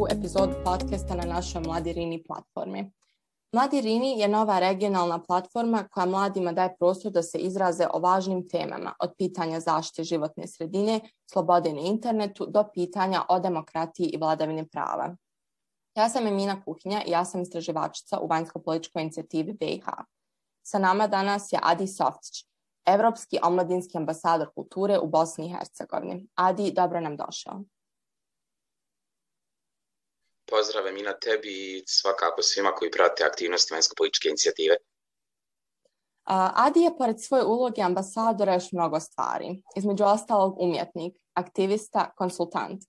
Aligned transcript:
drugu 0.00 0.18
epizodu 0.18 0.52
podcasta 0.64 1.14
na 1.14 1.24
našoj 1.24 1.62
Mladi 1.62 1.92
Rini 1.92 2.22
platformi. 2.22 2.92
Mladi 3.52 3.80
Rini 3.80 4.20
je 4.20 4.28
nova 4.28 4.58
regionalna 4.58 5.22
platforma 5.22 5.88
koja 5.88 6.06
mladima 6.06 6.52
daje 6.52 6.76
prostor 6.78 7.12
da 7.12 7.22
se 7.22 7.38
izraze 7.38 7.86
o 7.94 7.98
važnim 7.98 8.48
temama, 8.48 8.94
od 9.00 9.12
pitanja 9.18 9.60
zaštite 9.60 10.04
životne 10.04 10.46
sredine, 10.46 11.00
slobode 11.32 11.72
na 11.72 11.80
internetu, 11.80 12.46
do 12.46 12.64
pitanja 12.74 13.22
o 13.28 13.40
demokratiji 13.40 14.06
i 14.06 14.16
vladavini 14.16 14.68
prava. 14.68 15.16
Ja 15.94 16.08
sam 16.08 16.26
Emina 16.26 16.62
Kuhinja 16.64 17.02
i 17.06 17.10
ja 17.10 17.24
sam 17.24 17.42
istraživačica 17.42 18.18
u 18.20 18.26
vanjsko-političkoj 18.26 19.02
inicijativi 19.02 19.52
BiH. 19.52 19.84
Sa 20.62 20.78
nama 20.78 21.06
danas 21.06 21.52
je 21.52 21.58
Adi 21.62 21.86
Softić, 21.86 22.44
evropski 22.86 23.38
omladinski 23.42 23.98
ambasador 23.98 24.48
kulture 24.54 24.98
u 24.98 25.08
Bosni 25.08 25.46
i 25.46 25.52
Hercegovini. 25.52 26.28
Adi, 26.34 26.72
dobro 26.72 27.00
nam 27.00 27.16
došao. 27.16 27.60
Pozdrav 30.50 30.86
Emina 30.86 31.12
tebi 31.18 31.48
i 31.48 31.82
svakako 31.86 32.42
svima 32.42 32.72
koji 32.72 32.90
prate 32.90 33.24
aktivnosti 33.24 33.74
vanjsko-političke 33.74 34.28
inicijative. 34.28 34.76
Adi 36.24 36.80
je 36.80 36.96
pored 36.98 37.16
svoje 37.22 37.44
uloge 37.44 37.82
ambasadora 37.82 38.54
još 38.54 38.72
mnogo 38.72 39.00
stvari. 39.00 39.62
Između 39.76 40.04
ostalog 40.04 40.60
umjetnik, 40.60 41.16
aktivista, 41.34 42.12
konsultant. 42.16 42.82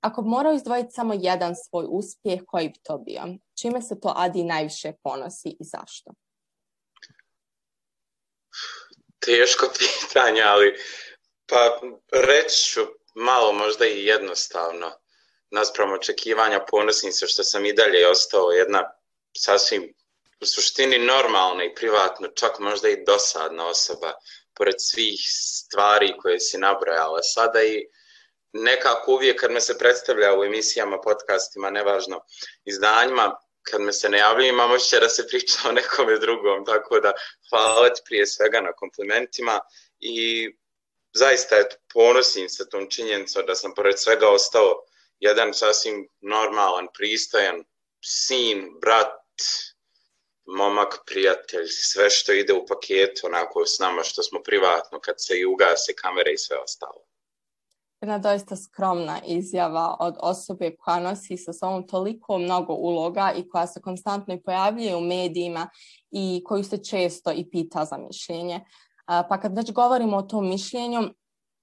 Ako 0.00 0.22
bi 0.22 0.28
morao 0.28 0.52
izdvojiti 0.52 0.90
samo 0.92 1.14
jedan 1.18 1.54
svoj 1.56 1.86
uspjeh, 1.88 2.40
koji 2.46 2.68
bi 2.68 2.78
to 2.82 2.98
bio? 2.98 3.22
Čime 3.60 3.82
se 3.82 4.00
to 4.00 4.12
Adi 4.16 4.44
najviše 4.44 4.92
ponosi 5.02 5.48
i 5.60 5.64
zašto? 5.64 6.10
Teško 9.18 9.66
pitanje, 9.78 10.42
ali 10.42 10.74
pa 11.46 11.80
reći 12.12 12.64
ću 12.64 12.80
malo 13.14 13.52
možda 13.52 13.86
i 13.86 14.04
jednostavno. 14.04 14.99
Naspram 15.50 15.92
očekivanja 15.92 16.64
ponosim 16.70 17.12
se 17.12 17.26
što 17.26 17.44
sam 17.44 17.64
i 17.66 17.72
dalje 17.72 18.08
ostao 18.08 18.50
jedna 18.50 18.90
sasvim 19.36 19.94
u 20.40 20.46
suštini 20.46 20.98
normalna 20.98 21.64
i 21.64 21.74
privatno, 21.74 22.28
čak 22.28 22.58
možda 22.58 22.88
i 22.88 23.04
dosadna 23.04 23.66
osoba, 23.66 24.12
pored 24.54 24.74
svih 24.78 25.20
stvari 25.28 26.14
koje 26.18 26.40
si 26.40 26.58
nabrojala. 26.58 27.22
Sada 27.22 27.62
i 27.62 27.86
nekako 28.52 29.12
uvijek 29.12 29.40
kad 29.40 29.50
me 29.50 29.60
se 29.60 29.78
predstavlja 29.78 30.38
u 30.38 30.44
emisijama, 30.44 31.00
podcastima, 31.00 31.70
nevažno, 31.70 32.24
izdanjima, 32.64 33.36
kad 33.62 33.80
me 33.80 33.92
se 33.92 34.08
ne 34.08 34.18
javljaju 34.18 34.48
imam 34.48 34.72
ošće 34.72 35.00
da 35.00 35.08
se 35.08 35.26
priča 35.28 35.58
o 35.68 35.72
nekome 35.72 36.18
drugom, 36.18 36.64
tako 36.66 37.00
da 37.00 37.12
hvala 37.50 37.88
ti 37.88 38.02
prije 38.04 38.26
svega 38.26 38.60
na 38.60 38.72
komplimentima 38.72 39.60
i 40.00 40.48
zaista 41.12 41.56
eto, 41.56 41.76
ponosim 41.92 42.48
se 42.48 42.68
tom 42.68 42.90
činjenicom 42.90 43.46
da 43.46 43.54
sam 43.54 43.74
pored 43.74 43.98
svega 43.98 44.28
ostao 44.28 44.84
jedan 45.20 45.54
sasvim 45.54 46.08
normalan, 46.20 46.88
pristojan 46.98 47.64
sin, 48.04 48.78
brat, 48.80 49.16
momak, 50.44 50.98
prijatelj, 51.06 51.66
sve 51.68 52.10
što 52.10 52.32
ide 52.32 52.52
u 52.52 52.66
paketu 52.66 53.26
onako 53.26 53.66
s 53.66 53.78
nama 53.78 54.02
što 54.02 54.22
smo 54.22 54.42
privatno 54.42 55.00
kad 55.00 55.14
se 55.18 55.38
i 55.38 55.46
ugase 55.46 55.94
kamere 55.94 56.32
i 56.32 56.38
sve 56.38 56.56
ostalo 56.58 57.10
jedna 58.00 58.18
doista 58.18 58.56
skromna 58.56 59.20
izjava 59.26 59.96
od 60.00 60.14
osobe 60.20 60.76
koja 60.76 61.00
nosi 61.00 61.36
sa 61.36 61.52
sobom 61.52 61.86
toliko 61.86 62.38
mnogo 62.38 62.72
uloga 62.72 63.32
i 63.36 63.48
koja 63.48 63.66
se 63.66 63.80
konstantno 63.80 64.34
i 64.34 64.42
pojavljuje 64.42 64.96
u 64.96 65.00
medijima 65.00 65.68
i 66.10 66.42
koju 66.46 66.64
se 66.64 66.84
često 66.84 67.32
i 67.32 67.50
pita 67.50 67.84
za 67.84 67.96
mišljenje. 67.96 68.60
Pa 69.06 69.40
kad 69.40 69.56
već 69.56 69.72
govorimo 69.72 70.16
o 70.16 70.22
tom 70.22 70.48
mišljenju, 70.48 71.00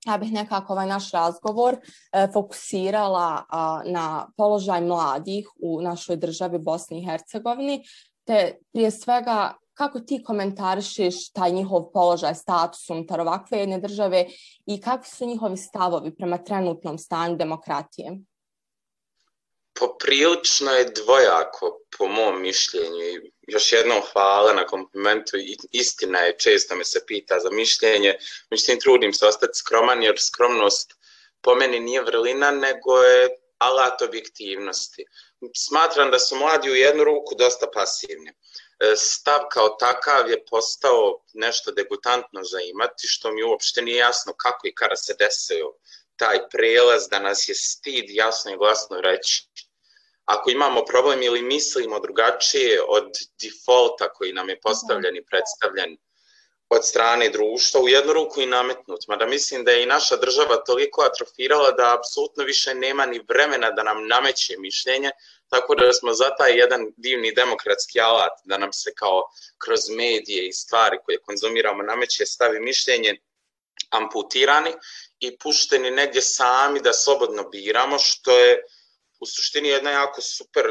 ja 0.08 0.18
bih 0.18 0.34
nekako 0.34 0.74
ovaj 0.74 0.88
naš 0.88 1.12
razgovor 1.12 1.78
e, 1.78 2.28
fokusirala 2.34 3.44
na 3.86 4.28
položaj 4.38 4.82
mladih 4.82 5.48
u 5.62 5.82
našoj 5.82 6.16
državi 6.18 6.60
Bosni 6.60 7.00
i 7.00 7.06
Hercegovini, 7.06 7.84
te 8.26 8.58
prije 8.74 8.92
svega 8.92 9.54
kako 9.78 10.00
ti 10.00 10.24
komentarišeš 10.24 11.32
taj 11.32 11.52
njihov 11.52 11.92
položaj, 11.94 12.36
status 12.36 12.90
unutar 12.90 13.22
ovakve 13.22 13.60
jedne 13.60 13.80
države 13.80 14.26
i 14.66 14.82
kakvi 14.82 15.10
su 15.10 15.26
njihovi 15.26 15.58
stavovi 15.58 16.16
prema 16.16 16.38
trenutnom 16.38 16.98
stanju 16.98 17.36
demokratije? 17.36 18.18
Poprilično 19.80 20.72
je 20.72 20.86
dvojako, 20.86 21.80
po 21.98 22.08
mom 22.08 22.42
mišljenju. 22.42 23.04
I 23.04 23.32
još 23.48 23.74
jednom 23.74 24.02
hvala 24.12 24.54
na 24.54 24.66
komplimentu. 24.66 25.38
Istina 25.72 26.20
je, 26.20 26.38
često 26.38 26.76
me 26.76 26.86
se 26.86 27.06
pita 27.08 27.40
za 27.40 27.50
mišljenje. 27.52 28.18
Mislim, 28.52 28.80
trudim 28.80 29.14
se 29.14 29.26
ostati 29.26 29.60
skroman, 29.60 30.04
jer 30.04 30.20
skromnost 30.20 30.94
po 31.42 31.56
meni 31.56 31.80
nije 31.80 32.02
vrlina, 32.02 32.52
nego 32.52 32.98
je 32.98 33.30
alat 33.58 34.02
objektivnosti. 34.02 35.06
Smatram 35.56 36.12
da 36.12 36.20
su 36.20 36.36
mladi 36.36 36.72
u 36.72 36.76
jednu 36.76 37.04
ruku 37.04 37.36
dosta 37.36 37.68
pasivni. 37.74 38.30
E, 38.30 38.96
stav 38.96 39.40
kao 39.52 39.70
takav 39.70 40.30
je 40.30 40.46
postao 40.46 41.24
nešto 41.34 41.72
degutantno 41.72 42.44
za 42.44 42.60
imati, 42.60 43.08
što 43.08 43.32
mi 43.32 43.44
uopšte 43.44 43.82
nije 43.82 43.98
jasno 43.98 44.34
kako 44.34 44.68
i 44.68 44.76
kada 44.76 44.96
se 44.96 45.16
desio 45.20 45.74
taj 46.16 46.38
prelaz, 46.50 47.08
da 47.10 47.20
nas 47.20 47.50
je 47.50 47.56
stid 47.56 48.06
jasno 48.10 48.52
i 48.52 48.58
glasno 48.58 49.02
reći. 49.02 49.48
Ako 50.28 50.50
imamo 50.52 50.86
problem 50.86 51.24
ili 51.24 51.42
mislimo 51.42 52.00
drugačije 52.00 52.82
od 52.88 53.12
defaulta 53.42 54.14
koji 54.14 54.34
nam 54.34 54.50
je 54.50 54.60
postavljen 54.60 55.16
i 55.16 55.26
predstavljen 55.26 55.98
od 56.70 56.86
strane 56.86 57.30
društva, 57.30 57.82
u 57.82 57.88
jednu 57.90 58.14
ruku 58.14 58.42
i 58.42 58.46
nametnut. 58.46 59.08
Mada 59.08 59.26
mislim 59.26 59.64
da 59.64 59.72
je 59.72 59.84
i 59.84 59.86
naša 59.86 60.16
država 60.16 60.56
toliko 60.56 61.02
atrofirala 61.02 61.72
da 61.72 61.96
apsolutno 61.98 62.44
više 62.44 62.74
nema 62.76 63.06
ni 63.06 63.22
vremena 63.30 63.72
da 63.72 63.84
nam 63.84 64.08
nameće 64.08 64.56
mišljenje, 64.58 65.12
Tako 65.50 65.76
da 65.76 65.94
smo 65.94 66.14
za 66.14 66.36
taj 66.36 66.58
jedan 66.60 66.82
divni 66.98 67.32
demokratski 67.32 68.02
alat 68.02 68.32
da 68.44 68.58
nam 68.58 68.74
se 68.74 68.94
kao 68.96 69.22
kroz 69.58 69.90
medije 69.90 70.48
i 70.48 70.54
stvari 70.54 70.98
koje 71.06 71.22
konzumiramo 71.22 71.84
nameće 71.84 72.26
stavi 72.26 72.60
mišljenje 72.60 73.18
amputirani 73.90 74.74
i 75.20 75.38
pušteni 75.38 75.92
negdje 75.92 76.22
sami 76.22 76.80
da 76.80 76.94
slobodno 76.94 77.50
biramo, 77.50 78.00
što 78.00 78.40
je 78.40 78.64
u 79.20 79.26
suštini 79.26 79.70
jedna 79.70 79.92
jako 79.92 80.22
super 80.22 80.66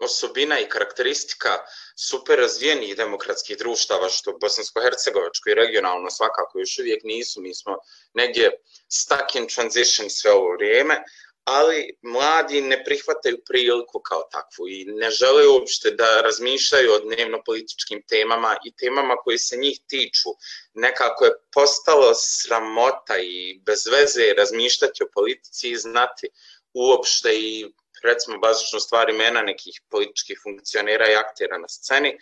osobina 0.00 0.60
i 0.60 0.68
karakteristika 0.68 1.58
super 1.96 2.38
razvijenih 2.38 2.96
demokratskih 2.96 3.58
društava, 3.58 4.08
što 4.08 4.32
bosansko-hercegovačko 4.32 5.50
i 5.50 5.54
regionalno 5.54 6.10
svakako 6.10 6.58
još 6.58 6.78
uvijek 6.78 7.04
nisu. 7.04 7.40
Mi 7.40 7.54
smo 7.54 7.76
negdje 8.14 8.50
stuck 8.88 9.34
in 9.34 9.48
transition 9.48 10.10
sve 10.10 10.32
ovo 10.32 10.52
vrijeme, 10.52 11.02
ali 11.44 11.98
mladi 12.02 12.60
ne 12.60 12.84
prihvataju 12.84 13.38
priliku 13.46 14.00
kao 14.00 14.22
takvu 14.30 14.68
i 14.68 14.84
ne 14.84 15.10
žele 15.10 15.48
uopšte 15.48 15.90
da 15.90 16.20
razmišljaju 16.20 16.92
o 16.92 16.98
dnevno 16.98 17.42
političkim 17.44 18.02
temama 18.08 18.56
i 18.64 18.72
temama 18.76 19.16
koje 19.16 19.38
se 19.38 19.56
njih 19.56 19.80
tiču. 19.88 20.30
Nekako 20.74 21.24
je 21.24 21.36
postalo 21.52 22.14
sramota 22.14 23.18
i 23.18 23.60
bez 23.66 23.86
veze 23.86 24.34
razmišljati 24.36 25.02
o 25.02 25.10
politici 25.14 25.70
i 25.70 25.76
znati 25.76 26.28
uopšte 26.76 27.34
i 27.34 27.66
recimo 28.02 28.38
bazično 28.38 28.80
stvari 28.80 29.12
mena 29.12 29.42
nekih 29.42 29.80
političkih 29.90 30.40
funkcionera 30.42 31.10
i 31.10 31.16
aktera 31.16 31.58
na 31.58 31.68
sceni. 31.68 32.18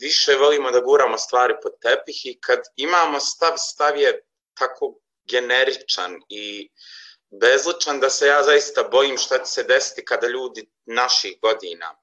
Više 0.00 0.36
volimo 0.36 0.70
da 0.70 0.80
guramo 0.80 1.18
stvari 1.18 1.54
pod 1.62 1.72
tepih 1.80 2.26
i 2.26 2.38
kad 2.40 2.60
imamo 2.76 3.20
stav, 3.20 3.54
stav 3.56 3.96
je 4.00 4.20
tako 4.54 4.94
generičan 5.24 6.20
i 6.28 6.70
uh, 6.70 7.04
bezličan 7.40 8.00
da 8.00 8.10
se 8.10 8.26
ja 8.26 8.42
zaista 8.42 8.82
bojim 8.82 9.18
šta 9.18 9.38
će 9.38 9.50
se 9.50 9.62
desiti 9.62 10.04
kada 10.04 10.26
ljudi 10.26 10.66
naših 10.84 11.40
godina 11.40 11.96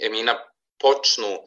Emina 0.00 0.44
počnu 0.78 1.38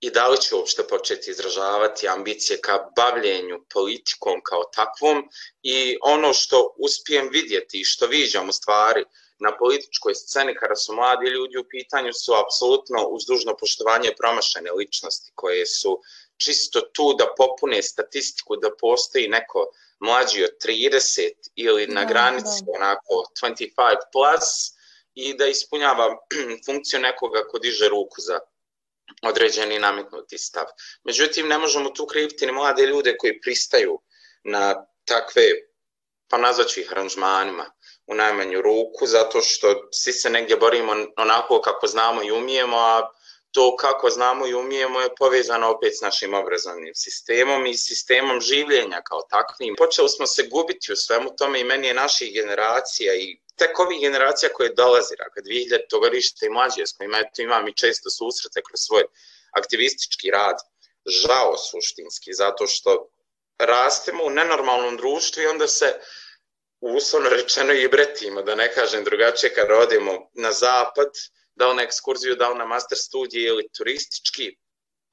i 0.00 0.10
da 0.10 0.28
li 0.28 0.40
će 0.40 0.54
uopšte 0.54 0.82
početi 0.86 1.30
izražavati 1.30 2.08
ambicije 2.08 2.60
ka 2.60 2.90
bavljenju 2.96 3.64
politikom 3.72 4.40
kao 4.42 4.64
takvom 4.64 5.28
i 5.62 5.96
ono 6.02 6.32
što 6.32 6.74
uspijem 6.76 7.28
vidjeti 7.32 7.80
i 7.80 7.84
što 7.84 8.06
viđam 8.06 8.48
u 8.48 8.52
stvari 8.52 9.04
na 9.38 9.56
političkoj 9.58 10.14
sceni 10.14 10.54
kada 10.54 10.76
su 10.76 10.94
mladi 10.94 11.26
ljudi 11.26 11.58
u 11.58 11.68
pitanju 11.70 12.12
su 12.12 12.32
apsolutno 12.34 13.06
uz 13.08 13.22
dužno 13.26 13.56
poštovanje 13.56 14.10
promašene 14.18 14.70
ličnosti 14.72 15.32
koje 15.34 15.66
su 15.66 16.00
čisto 16.36 16.80
tu 16.80 17.14
da 17.18 17.34
popune 17.36 17.82
statistiku 17.82 18.56
da 18.56 18.70
postoji 18.80 19.28
neko 19.28 19.70
mlađi 20.00 20.44
od 20.44 20.50
30 20.66 21.30
ili 21.54 21.86
na 21.86 22.04
da, 22.04 22.08
granici 22.08 22.64
da. 22.66 22.72
onako 22.76 23.24
25 23.42 23.96
plus 24.12 24.48
i 25.14 25.34
da 25.34 25.46
ispunjava 25.46 26.16
funkciju 26.66 27.00
nekoga 27.00 27.44
ko 27.48 27.58
diže 27.58 27.88
ruku 27.88 28.20
za 28.20 28.40
određeni 29.22 29.78
nametnuti 29.78 30.38
stav. 30.38 30.64
Međutim, 31.04 31.48
ne 31.48 31.58
možemo 31.58 31.90
tu 31.90 32.06
kriviti 32.06 32.46
ni 32.46 32.52
mlade 32.52 32.86
ljude 32.86 33.16
koji 33.16 33.40
pristaju 33.40 34.00
na 34.44 34.86
takve, 35.04 35.42
pa 36.28 36.38
nazvaću 36.38 36.80
ih 36.80 36.92
aranžmanima, 36.92 37.70
u 38.06 38.14
najmanju 38.14 38.60
ruku, 38.62 39.06
zato 39.06 39.40
što 39.40 39.88
svi 39.92 40.12
se 40.12 40.30
negdje 40.30 40.56
borimo 40.56 40.92
onako 41.16 41.60
kako 41.60 41.86
znamo 41.86 42.22
i 42.22 42.30
umijemo, 42.30 42.76
a 42.76 43.10
to 43.50 43.76
kako 43.76 44.10
znamo 44.10 44.46
i 44.46 44.54
umijemo 44.54 45.00
je 45.00 45.14
povezano 45.18 45.70
opet 45.70 45.92
s 45.98 46.00
našim 46.00 46.34
obrazovnim 46.34 46.94
sistemom 46.94 47.66
i 47.66 47.76
sistemom 47.76 48.40
življenja 48.40 49.02
kao 49.02 49.22
takvim. 49.30 49.74
Počeli 49.76 50.08
smo 50.08 50.26
se 50.26 50.42
gubiti 50.42 50.92
u 50.92 50.96
svemu 50.96 51.36
tome 51.36 51.60
i 51.60 51.64
meni 51.64 51.86
je 51.86 51.94
naših 51.94 52.32
generacija 52.34 53.14
i 53.14 53.40
tek 53.58 53.78
ovih 53.78 54.00
generacija 54.00 54.48
koje 54.52 54.74
dolazi, 54.74 55.14
kad 55.34 55.44
2000 55.44 56.00
godište 56.00 56.46
i 56.46 56.50
mlađe, 56.50 56.86
s 56.86 56.96
kojima 56.96 57.18
eto, 57.18 57.42
imam 57.42 57.68
i 57.68 57.76
često 57.76 58.10
susrete 58.10 58.62
kroz 58.68 58.80
svoj 58.80 59.04
aktivistički 59.50 60.30
rad, 60.30 60.56
žao 61.06 61.56
suštinski, 61.56 62.32
zato 62.32 62.66
što 62.66 63.08
rastemo 63.58 64.24
u 64.24 64.30
nenormalnom 64.30 64.96
društvu 64.96 65.42
i 65.42 65.46
onda 65.46 65.68
se 65.68 66.00
uslovno 66.80 67.28
rečeno 67.28 67.72
i 67.72 67.88
bretimo, 67.88 68.42
da 68.42 68.54
ne 68.54 68.72
kažem 68.74 69.04
drugačije, 69.04 69.54
kad 69.54 69.68
rodimo 69.68 70.30
na 70.34 70.52
zapad, 70.52 71.08
da 71.54 71.68
li 71.68 71.76
na 71.76 71.82
ekskurziju, 71.82 72.36
da 72.36 72.48
li 72.48 72.58
na 72.58 72.64
master 72.64 72.98
studije 72.98 73.48
ili 73.48 73.68
turistički 73.78 74.56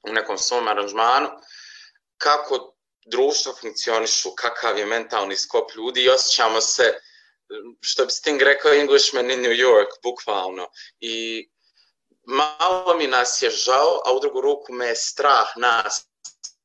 u 0.02 0.12
nekom 0.12 0.38
svom 0.38 0.68
aranžmanu, 0.68 1.28
kako 2.18 2.76
društvo 3.06 3.54
funkcionišu, 3.60 4.30
kakav 4.34 4.78
je 4.78 4.86
mentalni 4.86 5.36
skop 5.36 5.70
ljudi 5.74 6.02
i 6.02 6.08
osjećamo 6.08 6.60
se, 6.60 6.94
što 7.80 8.04
bi 8.04 8.12
Sting 8.12 8.42
rekao, 8.42 8.72
Englishman 8.72 9.30
in 9.30 9.40
New 9.40 9.52
York, 9.52 9.90
bukvalno. 10.02 10.68
I 11.00 11.48
malo 12.26 12.96
mi 12.96 13.06
nas 13.06 13.42
je 13.42 13.50
žao, 13.50 14.00
a 14.04 14.12
u 14.12 14.20
drugu 14.20 14.40
ruku 14.40 14.72
me 14.72 14.86
je 14.86 14.96
strah 14.96 15.46
nas 15.56 16.08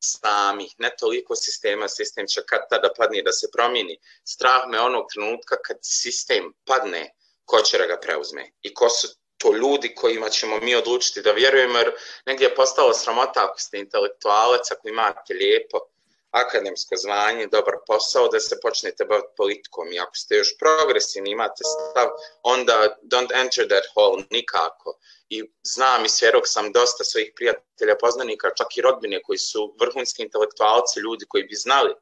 samih, 0.03 0.73
ne 0.77 0.95
toliko 0.99 1.35
sistema, 1.35 1.87
sistem 1.87 2.27
će 2.27 2.41
kad 2.45 2.61
tada 2.69 2.89
padne 2.97 3.21
da 3.21 3.31
se 3.31 3.47
promijeni. 3.53 3.97
Strah 4.23 4.61
me 4.67 4.79
onog 4.79 5.05
trenutka 5.13 5.55
kad 5.61 5.77
sistem 5.81 6.53
padne, 6.65 7.13
ko 7.45 7.61
će 7.61 7.77
da 7.77 7.85
ga 7.85 7.99
preuzme 7.99 8.51
i 8.61 8.73
ko 8.73 8.89
su 8.89 9.07
to 9.37 9.53
ljudi 9.53 9.95
kojima 9.95 10.29
ćemo 10.29 10.59
mi 10.59 10.75
odlučiti 10.75 11.21
da 11.21 11.31
vjerujemo, 11.31 11.77
jer 11.77 11.91
negdje 12.25 12.45
je 12.45 12.55
postalo 12.55 12.93
sramota 12.93 13.45
ako 13.45 13.59
ste 13.59 13.79
intelektualac, 13.79 14.71
ako 14.71 14.87
imate 14.87 15.33
lijepo 15.33 15.79
akademsko 16.31 16.95
zvanje, 16.95 17.47
dobar 17.47 17.75
posao, 17.87 18.27
da 18.27 18.39
se 18.39 18.59
počnete 18.61 19.05
baviti 19.05 19.33
politikom 19.37 19.93
i 19.93 19.99
ako 19.99 20.15
ste 20.15 20.35
još 20.35 20.57
progresivni, 20.59 21.31
imate 21.31 21.63
stav, 21.63 22.07
onda 22.43 22.97
don't 23.03 23.31
enter 23.41 23.67
that 23.67 23.85
hole 23.93 24.23
nikako. 24.29 24.97
I 25.29 25.43
znam 25.63 26.05
i 26.05 26.09
svjerok 26.09 26.43
sam 26.47 26.71
dosta 26.71 27.03
svojih 27.03 27.31
prijatelja, 27.35 27.95
poznanika, 27.99 28.49
čak 28.57 28.77
i 28.77 28.81
rodbine 28.81 29.21
koji 29.21 29.37
su 29.37 29.75
vrhunski 29.79 30.23
intelektualci, 30.23 30.99
ljudi 30.99 31.25
koji 31.29 31.43
bi 31.43 31.55
znali 31.55 31.93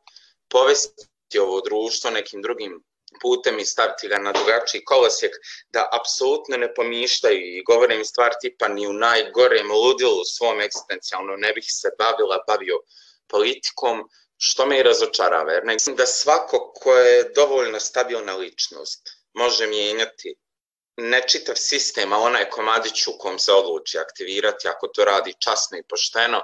povesti 0.49 1.39
ovo 1.39 1.61
društvo 1.61 2.09
nekim 2.09 2.41
drugim 2.41 2.83
putem 3.21 3.59
i 3.59 3.65
staviti 3.65 4.07
ga 4.07 4.17
na 4.17 4.31
drugačiji 4.31 4.83
kolosijek, 4.83 5.31
da 5.69 5.89
apsolutno 5.99 6.57
ne 6.57 6.73
pomišljaju 6.73 7.57
i 7.57 7.63
govore 7.63 7.95
im 7.95 8.05
stvar 8.05 8.31
tipa 8.41 8.67
ni 8.67 8.87
u 8.87 8.93
najgorem 8.93 9.71
ludilu 9.71 10.23
svom 10.25 10.61
egzistencijalno 10.61 11.35
ne 11.35 11.53
bih 11.53 11.65
se 11.67 11.89
bavila, 11.99 12.43
bavio 12.47 12.77
politikom, 13.29 14.03
što 14.37 14.65
me 14.65 14.79
i 14.79 14.83
razočarava. 14.83 15.51
Jer 15.51 15.65
mislim 15.65 15.95
da 15.95 16.05
svako 16.05 16.71
ko 16.75 16.93
je 16.93 17.31
dovoljno 17.35 17.79
stabilna 17.79 18.35
ličnost 18.35 19.09
može 19.33 19.67
mijenjati 19.67 20.35
ne 20.97 21.27
čitav 21.27 21.55
sistem, 21.55 22.13
a 22.13 22.17
onaj 22.17 22.49
komadić 22.49 23.07
u 23.07 23.17
kom 23.19 23.39
se 23.39 23.53
odluči 23.53 23.97
aktivirati, 23.97 24.67
ako 24.67 24.87
to 24.87 25.05
radi 25.05 25.33
časno 25.39 25.77
i 25.77 25.83
pošteno, 25.89 26.41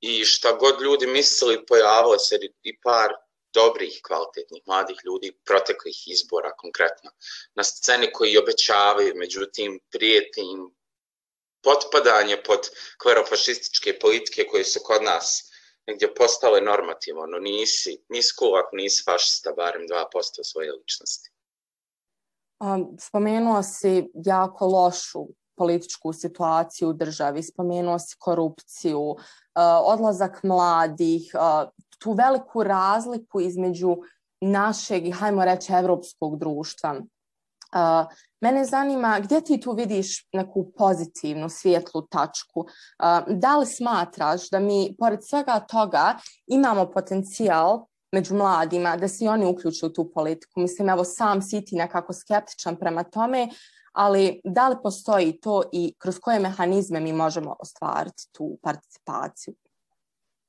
i 0.00 0.24
šta 0.24 0.52
god 0.52 0.82
ljudi 0.82 1.06
mislili, 1.06 1.66
pojavilo 1.66 2.18
se 2.18 2.38
i 2.62 2.80
par 2.80 3.10
dobrih, 3.54 4.00
kvalitetnih, 4.02 4.62
mladih 4.66 4.96
ljudi 5.04 5.38
proteklih 5.44 6.08
izbora 6.08 6.50
konkretno 6.56 7.10
na 7.54 7.64
sceni 7.64 8.12
koji 8.12 8.38
obećavaju, 8.38 9.12
međutim 9.14 9.80
prijeti 9.90 10.40
im 10.40 10.74
potpadanje 11.62 12.42
pod 12.42 12.70
klerofašističke 12.98 13.98
politike 13.98 14.46
koje 14.50 14.64
su 14.64 14.80
kod 14.84 15.02
nas 15.02 15.53
negdje 15.86 16.14
postale 16.14 16.60
normativno, 16.60 17.26
no 17.26 17.38
nisi, 17.38 17.98
nisi 18.08 18.32
ako 18.64 18.76
nisi 18.76 19.02
fašista, 19.04 19.52
barem 19.56 19.82
2% 19.82 20.42
svoje 20.42 20.72
ličnosti. 20.72 21.30
Um, 22.60 22.96
spomenuo 23.00 23.62
si 23.62 24.10
jako 24.14 24.66
lošu 24.66 25.26
političku 25.56 26.12
situaciju 26.12 26.88
u 26.88 26.92
državi, 26.92 27.42
spomenuo 27.42 27.98
si 27.98 28.16
korupciju, 28.18 29.00
uh, 29.00 29.16
odlazak 29.84 30.42
mladih, 30.42 31.32
uh, 31.34 31.70
tu 31.98 32.12
veliku 32.12 32.62
razliku 32.62 33.40
između 33.40 33.96
našeg 34.40 35.06
i, 35.06 35.10
hajmo 35.10 35.44
reći, 35.44 35.72
evropskog 35.72 36.38
društva. 36.38 37.00
Uh, 37.74 38.06
mene 38.40 38.64
zanima 38.64 39.20
gdje 39.20 39.40
ti 39.40 39.60
tu 39.60 39.72
vidiš 39.72 40.28
neku 40.32 40.72
pozitivnu, 40.78 41.48
svijetlu 41.48 42.02
tačku. 42.02 42.60
Uh, 42.60 43.34
da 43.36 43.56
li 43.56 43.66
smatraš 43.66 44.50
da 44.50 44.58
mi, 44.60 44.96
pored 44.98 45.20
svega 45.22 45.60
toga, 45.60 46.16
imamo 46.46 46.90
potencijal 46.90 47.86
među 48.12 48.34
mladima 48.34 48.96
da 48.96 49.08
se 49.08 49.28
oni 49.28 49.46
uključuju 49.46 49.90
u 49.90 49.92
tu 49.92 50.10
politiku? 50.14 50.60
Mislim, 50.60 50.88
evo 50.88 51.04
sam 51.04 51.42
si 51.42 51.64
ti 51.64 51.76
nekako 51.76 52.12
skeptičan 52.12 52.76
prema 52.76 53.02
tome, 53.02 53.48
ali 53.92 54.40
da 54.44 54.68
li 54.68 54.76
postoji 54.82 55.40
to 55.40 55.62
i 55.72 55.94
kroz 55.98 56.18
koje 56.18 56.40
mehanizme 56.40 57.00
mi 57.00 57.12
možemo 57.12 57.56
ostvariti 57.60 58.32
tu 58.32 58.58
participaciju? 58.62 59.54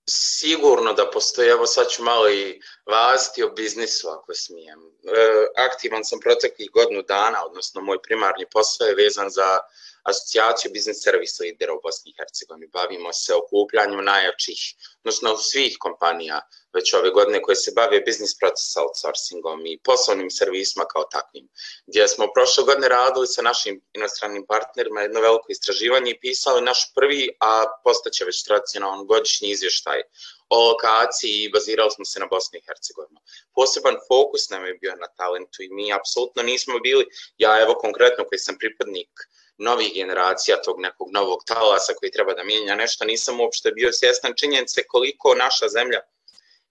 Sigurno 0.10 0.94
da 0.94 1.10
postoji, 1.10 1.50
evo 1.50 1.66
sad 1.66 1.90
ću 1.90 2.04
malo 2.04 2.30
i 2.30 2.62
vaziti 2.86 3.44
o 3.44 3.50
biznisu 3.50 4.10
ako 4.10 4.34
smijem. 4.34 4.80
E, 4.80 5.46
aktivan 5.56 6.06
sam 6.06 6.19
proteklih 6.19 6.69
godinu 6.72 7.02
dana, 7.02 7.46
odnosno 7.46 7.81
moj 7.81 8.02
primarni 8.02 8.46
posao 8.52 8.88
je 8.88 8.96
vezan 8.96 9.30
za 9.30 9.60
asocijaciju 10.04 10.72
biznis 10.72 11.04
servis 11.04 11.40
lidera 11.40 11.74
u 11.74 11.81
Bosni 11.84 12.12
i 12.12 12.16
Hercegovini. 12.18 12.68
Bavimo 12.68 13.13
se 13.13 13.34
okupljanjem 13.34 14.06
najjačih, 14.06 14.60
odnosno 15.00 15.38
svih 15.38 15.78
kompanija 15.80 16.42
već 16.75 16.94
ove 16.94 17.10
godine 17.10 17.42
koje 17.42 17.56
se 17.56 17.72
bave 17.75 18.00
biznis 18.00 18.38
proces 18.39 18.77
outsourcingom 18.77 19.66
i 19.66 19.80
poslovnim 19.83 20.30
servisima 20.30 20.86
kao 20.86 21.04
takvim. 21.04 21.48
Gdje 21.88 22.07
smo 22.07 22.25
prošle 22.36 22.63
godine 22.63 22.88
radili 22.88 23.27
sa 23.27 23.42
našim 23.42 23.81
inostranim 23.94 24.45
partnerima 24.48 25.01
jedno 25.01 25.19
veliko 25.22 25.45
istraživanje 25.50 26.12
i 26.12 26.19
pisali 26.19 26.62
naš 26.62 26.94
prvi, 26.95 27.30
a 27.39 27.63
postaće 27.83 28.25
već 28.25 28.44
tradicionalan 28.44 29.06
godišnji 29.06 29.50
izvještaj 29.50 30.01
o 30.50 30.57
lokaciji 30.68 31.44
i 31.44 31.50
bazirali 31.50 31.92
smo 31.92 32.06
se 32.06 32.19
na 32.19 32.25
Bosni 32.25 32.60
i 32.60 32.66
Hercegovinu. 32.68 33.19
Poseban 33.56 33.98
fokus 34.07 34.50
nam 34.50 34.66
je 34.66 34.74
bio 34.74 34.95
na 34.95 35.07
talentu 35.07 35.63
i 35.63 35.69
mi 35.69 35.94
apsolutno 35.94 36.44
nismo 36.44 36.80
bili, 36.80 37.06
ja 37.38 37.62
evo 37.62 37.74
konkretno 37.74 38.25
koji 38.25 38.39
sam 38.39 38.57
pripadnik 38.57 39.10
novih 39.57 39.92
generacija 39.94 40.62
tog 40.62 40.80
nekog 40.80 41.07
novog 41.12 41.39
talasa 41.45 41.94
koji 41.94 42.12
treba 42.12 42.33
da 42.33 42.44
mijenja 42.44 42.75
nešto, 42.75 43.06
nisam 43.06 43.39
uopšte 43.39 43.71
bio 43.71 43.92
svjestan 43.92 44.33
činjenice 44.38 44.88
koliko 44.88 45.35
naša 45.35 45.68
zemlja 45.68 45.99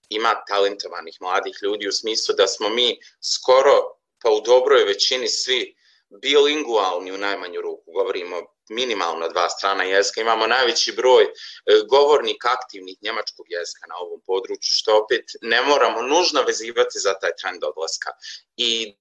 ima 0.09 0.43
talentovanih 0.47 1.17
mladih 1.21 1.55
ljudi 1.61 1.87
u 1.87 1.91
smislu 1.91 2.35
da 2.35 2.47
smo 2.47 2.69
mi 2.69 2.99
skoro 3.35 3.95
pa 4.23 4.29
u 4.31 4.41
dobroj 4.41 4.83
većini 4.83 5.27
svi 5.27 5.75
bilingualni 6.21 7.11
u 7.11 7.17
najmanju 7.17 7.61
ruku, 7.61 7.91
govorimo 7.91 8.41
minimalno 8.69 9.29
dva 9.29 9.49
strana 9.49 9.83
jezika, 9.83 10.21
imamo 10.21 10.47
najveći 10.47 10.91
broj 10.91 11.23
e, 11.23 11.29
govornik 11.89 12.45
aktivnih 12.45 12.97
njemačkog 13.01 13.45
jezika 13.49 13.87
na 13.87 13.95
ovom 13.97 14.21
području, 14.25 14.71
što 14.71 14.97
opet 15.03 15.25
ne 15.41 15.61
moramo 15.61 16.01
nužno 16.01 16.41
vezivati 16.41 16.99
za 16.99 17.13
taj 17.13 17.31
trend 17.41 17.63
odlaska. 17.63 18.11
I 18.57 18.97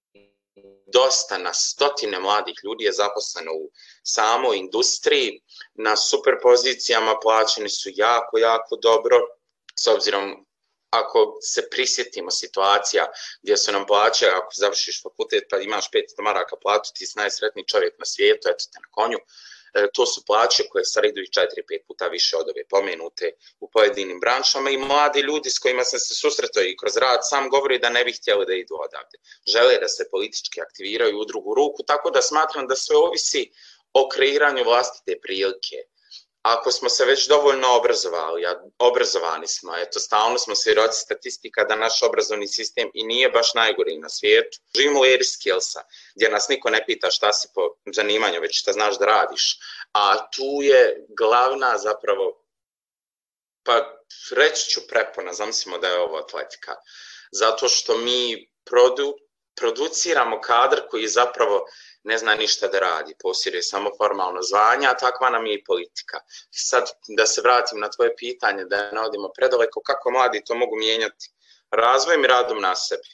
dosta 0.86 1.38
na 1.38 1.54
stotine 1.54 2.18
mladih 2.20 2.54
ljudi 2.64 2.84
je 2.84 2.92
zaposleno 2.92 3.52
u 3.52 3.70
samoj 4.02 4.56
industriji, 4.56 5.40
na 5.74 5.96
super 5.96 6.34
pozicijama 6.42 7.14
plaćeni 7.22 7.68
su 7.68 7.90
jako, 7.92 8.38
jako 8.38 8.76
dobro, 8.76 9.20
s 9.80 9.86
obzirom 9.86 10.46
ako 11.00 11.38
se 11.52 11.68
prisjetimo 11.70 12.30
situacija 12.30 13.06
gdje 13.42 13.56
su 13.56 13.72
nam 13.72 13.86
plaće, 13.86 14.26
ako 14.26 14.50
završiš 14.54 15.02
fakultet 15.02 15.44
pa 15.50 15.58
imaš 15.58 15.90
500 15.90 16.22
maraka 16.22 16.56
platu, 16.62 16.90
ti 16.94 17.06
si 17.06 17.18
najsretniji 17.18 17.70
čovjek 17.72 17.94
na 17.98 18.04
svijetu, 18.04 18.48
eto 18.48 18.64
te 18.72 18.78
na 18.84 18.88
konju, 18.90 19.18
E, 19.74 19.88
to 19.94 20.06
su 20.06 20.24
plaće 20.26 20.62
koje 20.70 20.84
sad 20.84 21.04
idu 21.04 21.20
i 21.20 21.32
4-5 21.36 21.86
puta 21.86 22.06
više 22.06 22.36
od 22.36 22.48
ove 22.48 22.64
pomenute 22.70 23.26
u 23.60 23.70
pojedinim 23.70 24.20
branšama 24.20 24.70
i 24.70 24.76
mladi 24.76 25.20
ljudi 25.20 25.50
s 25.50 25.58
kojima 25.58 25.84
sam 25.84 25.98
se 25.98 26.14
susretao 26.14 26.62
i 26.62 26.76
kroz 26.76 26.96
rad 26.96 27.20
sam 27.22 27.48
govori 27.48 27.78
da 27.78 27.88
ne 27.90 28.04
bi 28.04 28.12
htjeli 28.12 28.46
da 28.46 28.54
idu 28.54 28.74
odavde. 28.86 29.16
Žele 29.46 29.78
da 29.78 29.88
se 29.88 30.08
politički 30.10 30.60
aktiviraju 30.60 31.20
u 31.20 31.24
drugu 31.24 31.54
ruku, 31.54 31.82
tako 31.82 32.10
da 32.10 32.22
smatram 32.22 32.66
da 32.66 32.76
sve 32.76 32.96
ovisi 32.96 33.50
o 33.92 34.08
kreiranju 34.08 34.64
vlastite 34.64 35.20
prilike 35.22 35.76
ako 36.44 36.70
smo 36.70 36.88
se 36.88 37.04
već 37.04 37.28
dovoljno 37.28 37.76
obrazovali, 37.76 38.46
a 38.46 38.62
obrazovani 38.78 39.46
smo, 39.46 39.76
eto, 39.76 40.00
stalno 40.00 40.38
smo 40.38 40.54
svjeroci 40.54 41.00
statistika 41.00 41.64
da 41.64 41.76
naš 41.76 42.02
obrazovni 42.02 42.48
sistem 42.48 42.90
i 42.94 43.04
nije 43.04 43.30
baš 43.30 43.54
najgori 43.54 43.98
na 43.98 44.08
svijetu. 44.08 44.58
Živimo 44.76 45.00
u 45.00 45.04
eri 45.04 45.24
skillsa, 45.24 45.82
gdje 46.14 46.30
nas 46.30 46.48
niko 46.48 46.70
ne 46.70 46.84
pita 46.86 47.10
šta 47.10 47.32
si 47.32 47.48
po 47.54 47.60
zanimanju, 47.94 48.40
već 48.40 48.60
šta 48.60 48.72
znaš 48.72 48.98
da 48.98 49.06
radiš. 49.06 49.58
A 49.92 50.30
tu 50.30 50.62
je 50.62 51.06
glavna 51.08 51.78
zapravo, 51.78 52.44
pa 53.62 54.02
reći 54.36 54.70
ću 54.70 54.80
prepona, 54.88 55.32
zamislimo 55.32 55.78
da 55.78 55.88
je 55.88 56.00
ovo 56.00 56.16
atletika. 56.16 56.74
Zato 57.32 57.68
što 57.68 57.98
mi 57.98 58.50
produ, 58.64 59.16
produciramo 59.56 60.40
kadar 60.40 60.80
koji 60.90 61.08
zapravo 61.08 61.64
ne 62.02 62.18
zna 62.18 62.34
ništa 62.34 62.68
da 62.68 62.78
radi, 62.78 63.14
posjeduje 63.22 63.62
samo 63.62 63.90
formalno 63.96 64.42
zvanje, 64.42 64.86
a 64.86 64.96
takva 64.96 65.30
nam 65.30 65.46
je 65.46 65.54
i 65.54 65.64
politika. 65.64 66.20
Sad 66.50 66.90
da 67.16 67.26
se 67.26 67.40
vratim 67.40 67.80
na 67.80 67.90
tvoje 67.90 68.16
pitanje, 68.16 68.64
da 68.64 68.90
ne 68.90 69.00
odimo 69.00 69.30
predaleko, 69.36 69.80
kako 69.80 70.10
mladi 70.10 70.44
to 70.44 70.54
mogu 70.54 70.76
mijenjati? 70.76 71.30
Razvojem 71.70 72.24
i 72.24 72.26
radom 72.26 72.60
na 72.60 72.74
sebi. 72.74 73.08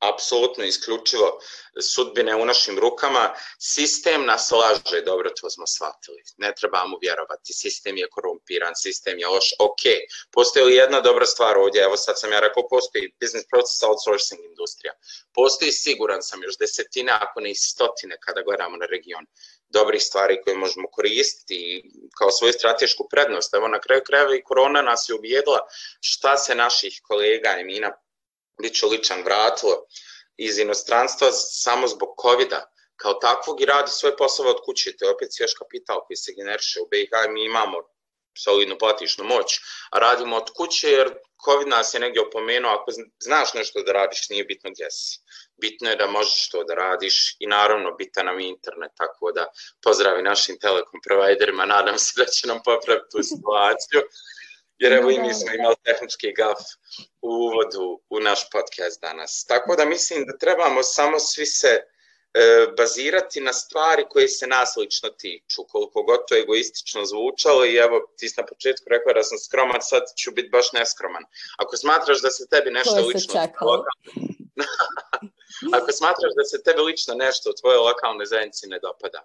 Apsolutno 0.00 0.64
isključivo 0.64 1.40
sudbine 1.82 2.36
u 2.36 2.44
našim 2.44 2.78
rukama. 2.78 3.34
Sistem 3.58 4.26
nas 4.26 4.50
laže, 4.50 5.00
dobro 5.04 5.30
to 5.40 5.50
smo 5.50 5.66
shvatili. 5.66 6.22
Ne 6.36 6.54
trebamo 6.54 6.98
vjerovati, 7.02 7.52
sistem 7.52 7.96
je 7.96 8.08
korumpiran, 8.10 8.72
sistem 8.76 9.18
je 9.18 9.26
loš. 9.26 9.48
Ok, 9.58 9.82
postoji 10.30 10.64
li 10.64 10.74
jedna 10.74 11.00
dobra 11.00 11.26
stvar 11.26 11.58
ovdje? 11.58 11.82
Evo 11.82 11.96
sad 11.96 12.20
sam 12.20 12.32
ja 12.32 12.40
rekao, 12.40 12.68
postoji 12.68 13.14
business 13.20 13.48
process 13.48 13.82
outsourcing 13.82 14.40
industrija. 14.44 14.92
Postoji, 15.34 15.72
siguran 15.72 16.22
sam, 16.22 16.42
još 16.42 16.58
desetine, 16.58 17.12
ako 17.12 17.40
ne 17.40 17.50
i 17.50 17.54
stotine 17.54 18.16
kada 18.20 18.42
gledamo 18.42 18.76
na 18.76 18.86
region 18.86 19.26
dobrih 19.68 20.02
stvari 20.02 20.40
koje 20.44 20.56
možemo 20.56 20.88
koristiti 20.90 21.82
kao 22.18 22.30
svoju 22.30 22.52
stratešku 22.52 23.08
prednost. 23.10 23.54
Evo 23.54 23.68
na 23.68 23.80
kraju 23.80 24.02
krajeva 24.06 24.36
i 24.36 24.42
korona 24.42 24.82
nas 24.82 25.08
je 25.08 25.14
ubijedila 25.14 25.58
šta 26.00 26.36
se 26.36 26.54
naših 26.54 27.00
kolega 27.02 27.56
i 27.60 27.64
mina 28.60 28.68
Mićo 28.68 28.86
Ličan 28.86 29.22
vratilo 29.22 29.86
iz 30.36 30.58
inostranstva 30.58 31.32
samo 31.32 31.88
zbog 31.88 32.08
covid 32.22 32.48
kao 32.96 33.14
takvog 33.14 33.60
i 33.60 33.66
radi 33.66 33.90
svoj 33.90 34.16
posao 34.16 34.46
od 34.46 34.60
kuće. 34.64 34.96
To 34.96 35.04
je 35.04 35.14
opet 35.14 35.28
svjež 35.30 35.50
kapital 35.58 36.00
koji 36.06 36.16
se 36.16 36.32
generiše 36.36 36.80
u 36.80 36.88
BiH 36.90 37.10
mi 37.30 37.44
imamo 37.44 37.76
solidnu 38.38 38.78
platišnu 38.78 39.24
moć, 39.24 39.58
a 39.92 39.98
radimo 39.98 40.36
od 40.36 40.50
kuće 40.56 40.88
jer 40.90 41.08
COVID 41.44 41.68
nas 41.68 41.94
je 41.94 42.00
negdje 42.00 42.22
opomenuo, 42.22 42.70
ako 42.70 42.90
znaš 43.18 43.54
nešto 43.54 43.82
da 43.82 43.92
radiš, 43.92 44.28
nije 44.28 44.44
bitno 44.44 44.70
gdje 44.70 44.90
si. 44.90 45.18
Bitno 45.60 45.90
je 45.90 45.96
da 45.96 46.06
možeš 46.06 46.48
to 46.48 46.64
da 46.64 46.74
radiš 46.74 47.36
i 47.38 47.46
naravno 47.46 47.92
bitan 47.98 48.26
nam 48.26 48.40
internet, 48.40 48.92
tako 48.96 49.32
da 49.32 49.46
pozdravi 49.82 50.22
našim 50.22 50.58
telekom 50.58 51.00
providerima, 51.06 51.64
nadam 51.66 51.98
se 51.98 52.12
da 52.16 52.26
će 52.26 52.46
nam 52.46 52.60
popraviti 52.64 53.10
tu 53.12 53.22
situaciju 53.22 54.00
jer 54.80 54.92
evo 54.92 55.10
i 55.10 55.20
mi 55.20 55.34
smo 55.34 55.54
imali 55.54 55.76
tehnički 55.84 56.32
gaf 56.32 56.58
u 57.22 57.28
uvodu 57.28 58.00
u 58.10 58.20
naš 58.20 58.50
podcast 58.50 59.00
danas. 59.00 59.44
Tako 59.48 59.76
da 59.76 59.84
mislim 59.84 60.26
da 60.26 60.38
trebamo 60.38 60.82
samo 60.82 61.18
svi 61.18 61.46
se 61.46 61.72
e, 61.76 61.82
bazirati 62.76 63.40
na 63.40 63.52
stvari 63.52 64.04
koje 64.10 64.28
se 64.28 64.46
nas 64.46 64.76
lično 64.76 65.08
tiču, 65.08 65.64
koliko 65.68 66.02
god 66.02 66.20
to 66.28 66.36
egoistično 66.36 67.04
zvučalo 67.04 67.64
i 67.64 67.76
evo 67.76 68.00
ti 68.18 68.28
si 68.28 68.40
na 68.40 68.46
početku 68.46 68.84
rekao 68.90 69.12
da 69.12 69.22
sam 69.22 69.38
skroman, 69.38 69.82
sad 69.82 70.02
ću 70.20 70.30
biti 70.30 70.48
baš 70.48 70.72
neskroman. 70.72 71.24
Ako 71.58 71.76
smatraš 71.76 72.22
da 72.22 72.30
se 72.30 72.48
tebi 72.48 72.70
nešto 72.70 73.06
lično... 73.06 73.42
Ako 75.76 75.92
smatraš 75.92 76.32
da 76.38 76.44
se 76.44 76.62
tebi 76.62 76.80
lično 76.80 77.14
nešto 77.14 77.50
u 77.50 77.58
tvojoj 77.60 77.78
lokalnoj 77.78 78.26
zajednici 78.26 78.66
ne 78.66 78.78
dopada, 78.78 79.20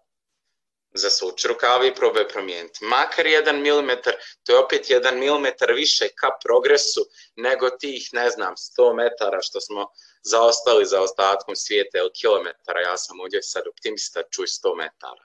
zasuči 0.96 1.48
rukavi 1.48 1.88
i 1.88 1.96
probaj 1.96 2.28
promijeniti. 2.28 2.86
Makar 2.86 3.28
jedan 3.28 3.62
milimetar, 3.62 4.14
to 4.44 4.52
je 4.52 4.60
opet 4.60 4.90
jedan 4.90 5.20
milimetar 5.20 5.72
više 5.72 6.08
ka 6.16 6.30
progresu 6.44 7.02
nego 7.36 7.70
tih, 7.70 8.10
ne 8.14 8.30
znam, 8.30 8.54
100 8.56 8.96
metara 8.96 9.42
što 9.42 9.62
smo 9.62 9.88
zaostali 10.24 10.86
za 10.86 11.02
ostatkom 11.02 11.56
svijeta 11.56 11.98
ili 11.98 12.12
kilometara. 12.22 12.82
Ja 12.82 12.98
sam 12.98 13.20
ovdje 13.20 13.44
sad 13.44 13.64
optimista, 13.68 14.24
čuj 14.32 14.46
100 14.46 14.76
metara. 14.78 15.24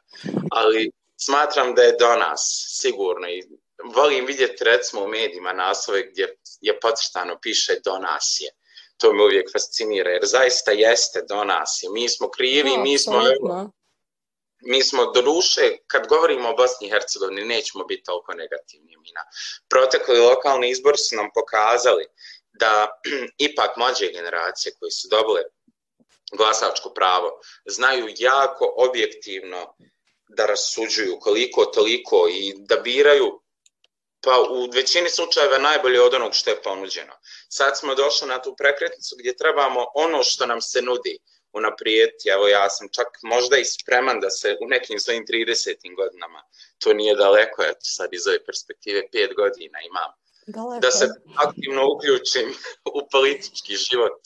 Ali 0.50 0.90
smatram 1.16 1.74
da 1.74 1.82
je 1.82 1.96
do 1.98 2.16
nas, 2.16 2.66
sigurno. 2.80 3.28
I 3.28 3.42
volim 3.94 4.26
vidjeti 4.26 4.64
recimo 4.64 5.04
u 5.04 5.08
medijima 5.08 5.52
naslove 5.52 6.10
gdje 6.10 6.36
je 6.60 6.80
podcrtano 6.80 7.38
piše 7.42 7.80
do 7.84 7.98
nas 7.98 8.36
je. 8.40 8.50
To 8.96 9.12
me 9.12 9.24
uvijek 9.24 9.52
fascinira, 9.52 10.10
jer 10.10 10.22
zaista 10.24 10.70
jeste 10.70 11.22
do 11.28 11.44
nas 11.44 11.78
je. 11.82 11.90
Mi 11.90 12.08
smo 12.08 12.30
krivi, 12.30 12.70
no, 12.76 12.82
mi 12.82 12.98
smo... 12.98 13.16
Absolutno 13.16 13.79
mi 14.60 14.82
smo 14.84 15.06
do 15.06 15.22
duše, 15.22 15.76
kad 15.86 16.06
govorimo 16.06 16.48
o 16.50 16.56
Bosni 16.56 16.86
i 16.86 16.90
Hercegovini, 16.90 17.44
nećemo 17.44 17.84
biti 17.84 18.02
toliko 18.02 18.32
negativni. 18.34 18.96
Mina. 18.96 19.22
Protekli 19.68 20.18
lokalni 20.18 20.70
izbor 20.70 20.94
su 20.98 21.16
nam 21.16 21.28
pokazali 21.34 22.04
da 22.52 23.00
ipak 23.48 23.76
mlađe 23.76 24.12
generacije 24.12 24.74
koji 24.78 24.90
su 24.90 25.08
dobile 25.10 25.42
glasačko 26.32 26.90
pravo 26.90 27.40
znaju 27.66 28.06
jako 28.18 28.74
objektivno 28.76 29.74
da 30.28 30.46
rasuđuju 30.46 31.18
koliko 31.20 31.64
toliko 31.64 32.28
i 32.30 32.54
da 32.58 32.76
biraju 32.76 33.40
pa 34.22 34.40
u 34.50 34.70
većini 34.74 35.10
slučajeva 35.10 35.58
najbolje 35.58 36.02
od 36.02 36.14
onog 36.14 36.34
što 36.34 36.50
je 36.50 36.62
ponuđeno. 36.62 37.12
Sad 37.48 37.78
smo 37.78 37.94
došli 37.94 38.28
na 38.28 38.42
tu 38.42 38.54
prekretnicu 38.58 39.16
gdje 39.18 39.36
trebamo 39.36 39.86
ono 39.94 40.22
što 40.22 40.46
nam 40.46 40.60
se 40.60 40.82
nudi, 40.82 41.18
unaprijeti. 41.52 42.28
Evo 42.28 42.48
ja 42.48 42.70
sam 42.70 42.88
čak 42.88 43.08
možda 43.22 43.56
i 43.56 43.64
spreman 43.64 44.20
da 44.20 44.30
se 44.30 44.56
u 44.60 44.66
nekim 44.68 44.98
svojim 44.98 45.24
30. 45.26 45.96
godinama, 45.96 46.42
to 46.78 46.92
nije 46.92 47.16
daleko, 47.16 47.62
eto 47.62 47.80
sad 47.82 48.08
iz 48.12 48.26
ove 48.26 48.44
perspektive 48.44 49.02
pet 49.12 49.34
godina 49.36 49.78
imam, 49.90 50.12
daleko. 50.46 50.80
da 50.80 50.90
se 50.90 51.08
aktivno 51.36 51.82
uključim 51.94 52.54
u 52.98 53.08
politički 53.12 53.76
život. 53.76 54.18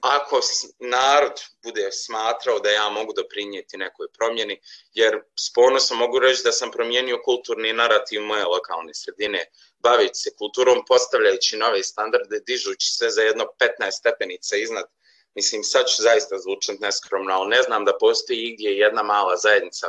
Ako 0.00 0.40
narod 0.78 1.40
bude 1.62 1.92
smatrao 1.92 2.58
da 2.58 2.70
ja 2.70 2.88
mogu 2.88 3.12
doprinijeti 3.12 3.76
nekoj 3.76 4.06
promjeni, 4.18 4.60
jer 4.92 5.22
s 5.38 5.52
ponosom 5.52 5.98
mogu 5.98 6.18
reći 6.18 6.42
da 6.44 6.52
sam 6.52 6.70
promijenio 6.70 7.22
kulturni 7.24 7.72
narativ 7.72 8.22
moje 8.22 8.44
lokalne 8.44 8.94
sredine, 8.94 9.44
baviti 9.78 10.18
se 10.18 10.30
kulturom, 10.38 10.84
postavljajući 10.88 11.56
nove 11.56 11.82
standarde, 11.82 12.40
dižući 12.46 12.88
sve 12.92 13.10
za 13.10 13.22
jedno 13.22 13.44
15 13.80 13.90
stepenica 13.90 14.56
iznad 14.56 14.84
Mislim, 15.34 15.64
sad 15.64 15.86
ću 15.86 16.02
zaista 16.02 16.38
zvučati 16.38 16.78
neskromno, 16.80 17.34
ali 17.34 17.48
ne 17.48 17.62
znam 17.62 17.84
da 17.84 17.98
postoji 17.98 18.38
igdje 18.38 18.78
jedna 18.78 19.02
mala 19.02 19.36
zajednica 19.36 19.88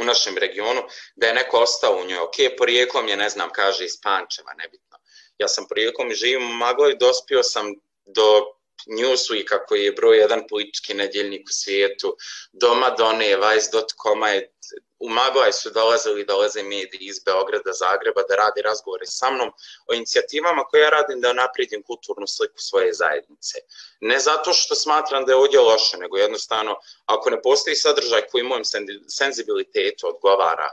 u 0.00 0.04
našem 0.04 0.38
regionu, 0.38 0.82
da 1.16 1.26
je 1.26 1.34
neko 1.34 1.58
ostao 1.58 1.96
u 1.96 2.04
njoj. 2.04 2.18
Ok, 2.18 2.36
porijeklom 2.58 3.08
je, 3.08 3.16
ne 3.16 3.28
znam, 3.28 3.50
kaže 3.52 3.84
iz 3.84 4.00
Pančeva, 4.02 4.54
nebitno. 4.54 4.98
Ja 5.38 5.48
sam 5.48 5.68
porijeklom 5.68 6.10
i 6.10 6.14
živim 6.14 6.50
u 6.50 6.54
Magloj, 6.54 6.96
dospio 6.96 7.42
sam 7.42 7.74
do 8.04 8.44
Newsweeka 8.86 9.58
koji 9.68 9.84
je 9.84 9.92
broj 9.92 10.18
jedan 10.18 10.46
politički 10.48 10.94
nedjeljnik 10.94 11.48
u 11.48 11.52
svijetu, 11.52 12.16
do 12.52 12.74
Madone, 12.74 13.36
Vice.com 13.36 14.22
je 14.22 14.52
u 15.00 15.08
Maglaj 15.08 15.52
su 15.52 15.70
dolazili, 15.70 16.24
dolaze 16.24 16.62
mediji 16.62 17.00
iz 17.00 17.18
Beograda, 17.24 17.72
Zagreba 17.72 18.22
da 18.28 18.34
radi 18.36 18.62
razgovore 18.62 19.06
sa 19.06 19.30
mnom 19.30 19.52
o 19.86 19.94
inicijativama 19.94 20.64
koje 20.64 20.80
ja 20.80 20.90
radim 20.90 21.20
da 21.20 21.32
naprijedim 21.32 21.82
kulturnu 21.82 22.26
sliku 22.26 22.58
svoje 22.58 22.92
zajednice. 22.92 23.58
Ne 24.00 24.18
zato 24.18 24.52
što 24.52 24.74
smatram 24.74 25.24
da 25.24 25.32
je 25.32 25.36
ovdje 25.36 25.60
loše, 25.60 25.96
nego 25.96 26.16
jednostavno 26.16 26.76
ako 27.06 27.30
ne 27.30 27.42
postoji 27.42 27.76
sadržaj 27.76 28.22
koji 28.30 28.44
mojem 28.44 28.64
senzibilitetu 29.08 30.08
odgovara 30.08 30.70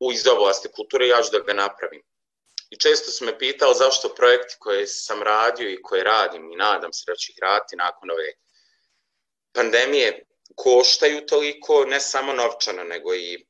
u 0.00 0.12
iz 0.12 0.22
kulture, 0.76 1.08
ja 1.08 1.22
ću 1.22 1.30
da 1.32 1.38
ga 1.38 1.52
napravim. 1.52 2.02
I 2.70 2.76
često 2.76 3.10
su 3.10 3.24
me 3.24 3.38
pitali 3.38 3.74
zašto 3.74 4.14
projekti 4.14 4.54
koje 4.58 4.86
sam 4.86 5.22
radio 5.22 5.70
i 5.70 5.82
koje 5.82 6.04
radim 6.04 6.52
i 6.52 6.56
nadam 6.56 6.92
se 6.92 7.04
da 7.06 7.16
ću 7.16 7.32
ih 7.32 7.38
raditi 7.42 7.76
nakon 7.76 8.10
ove 8.10 8.32
pandemije 9.52 10.26
koštaju 10.54 11.26
toliko, 11.26 11.84
ne 11.84 12.00
samo 12.00 12.32
novčano, 12.32 12.84
nego 12.84 13.14
i 13.14 13.46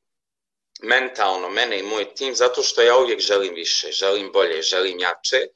mentalno 0.83 1.49
mene 1.49 1.79
i 1.79 1.83
moj 1.83 2.15
tim 2.15 2.35
zato 2.35 2.63
što 2.63 2.81
ja 2.81 2.97
uvijek 2.97 3.19
želim 3.19 3.53
više, 3.53 3.91
želim 3.91 4.31
bolje, 4.33 4.61
želim 4.61 4.99
jače 4.99 5.47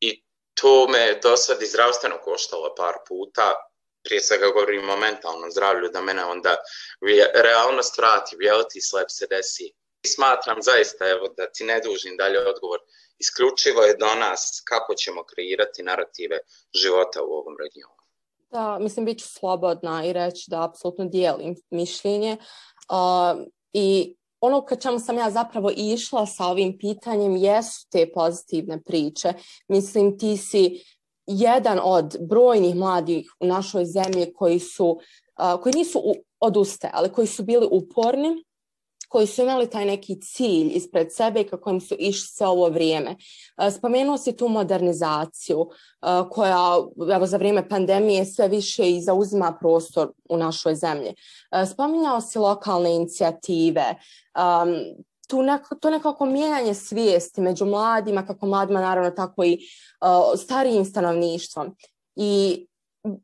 i 0.00 0.22
to 0.54 0.88
me 0.88 1.20
do 1.22 1.36
sad 1.36 1.62
i 1.62 1.66
zdravstveno 1.66 2.18
koštalo 2.24 2.74
par 2.76 2.94
puta, 3.08 3.54
prije 4.04 4.20
svega 4.20 4.46
govorim 4.46 4.90
o 4.90 4.96
mentalnom 4.96 5.50
zdravlju, 5.50 5.88
da 5.92 6.00
mene 6.00 6.24
onda 6.24 6.56
realnost 7.34 7.98
vrati, 7.98 8.36
reality 8.36 8.80
slap 8.90 9.10
se 9.10 9.26
desi. 9.26 9.72
I 10.02 10.08
smatram 10.08 10.62
zaista, 10.62 11.08
evo, 11.08 11.28
da 11.36 11.50
ti 11.52 11.64
ne 11.64 11.80
dužim 11.80 12.16
dalje 12.16 12.38
odgovor, 12.38 12.80
isključivo 13.18 13.82
je 13.82 13.96
do 13.96 14.14
nas 14.14 14.62
kako 14.64 14.94
ćemo 14.94 15.24
kreirati 15.24 15.82
narative 15.82 16.38
života 16.74 17.22
u 17.22 17.32
ovom 17.32 17.56
regionu. 17.64 17.98
Da, 18.50 18.78
mislim, 18.78 19.04
bit 19.04 19.18
ću 19.20 19.28
slobodna 19.28 20.04
i 20.06 20.12
reći 20.12 20.44
da 20.50 20.64
apsolutno 20.64 21.04
dijelim 21.04 21.54
mišljenje. 21.70 22.36
Uh, 22.90 23.46
I 23.72 24.16
ono 24.40 24.60
ka 24.64 24.76
čemu 24.76 24.98
sam 24.98 25.18
ja 25.18 25.30
zapravo 25.30 25.70
išla 25.76 26.26
sa 26.26 26.46
ovim 26.46 26.78
pitanjem 26.78 27.36
jesu 27.36 27.86
te 27.90 28.12
pozitivne 28.12 28.82
priče. 28.82 29.32
Mislim, 29.68 30.18
ti 30.18 30.36
si 30.36 30.82
jedan 31.26 31.80
od 31.82 32.16
brojnih 32.20 32.74
mladih 32.74 33.32
u 33.40 33.46
našoj 33.46 33.84
zemlji 33.84 34.32
koji 34.32 34.58
su, 34.58 35.00
koji 35.62 35.72
nisu 35.74 36.02
oduste, 36.40 36.90
ali 36.92 37.12
koji 37.12 37.26
su 37.26 37.42
bili 37.42 37.68
uporni 37.70 38.44
koji 39.08 39.26
su 39.26 39.42
imali 39.42 39.70
taj 39.70 39.84
neki 39.84 40.20
cilj 40.20 40.70
ispred 40.74 41.08
sebe 41.12 41.40
i 41.40 41.48
kako 41.48 41.70
im 41.70 41.80
su 41.80 41.94
išli 41.98 42.28
sve 42.28 42.46
ovo 42.46 42.68
vrijeme. 42.68 43.16
E, 43.56 43.70
spomenuo 43.70 44.18
si 44.18 44.36
tu 44.36 44.48
modernizaciju 44.48 45.68
e, 45.70 46.06
koja 46.30 46.76
evo, 47.14 47.26
za 47.26 47.36
vrijeme 47.36 47.68
pandemije 47.68 48.24
sve 48.24 48.48
više 48.48 48.90
i 48.90 49.00
zauzima 49.00 49.56
prostor 49.60 50.12
u 50.28 50.36
našoj 50.36 50.74
zemlji. 50.74 51.14
E, 51.52 51.66
spominjao 51.66 52.20
si 52.20 52.38
lokalne 52.38 52.94
inicijative, 52.94 53.94
tu 55.28 55.42
neko, 55.42 55.74
to 55.74 55.90
nekako 55.90 56.26
mijenjanje 56.26 56.74
svijesti 56.74 57.40
među 57.40 57.64
mladima, 57.64 58.26
kako 58.26 58.46
mladima 58.46 58.80
naravno 58.80 59.10
tako 59.10 59.44
i 59.44 59.58
starijim 60.36 60.84
stanovništvom. 60.84 61.76
I 62.16 62.66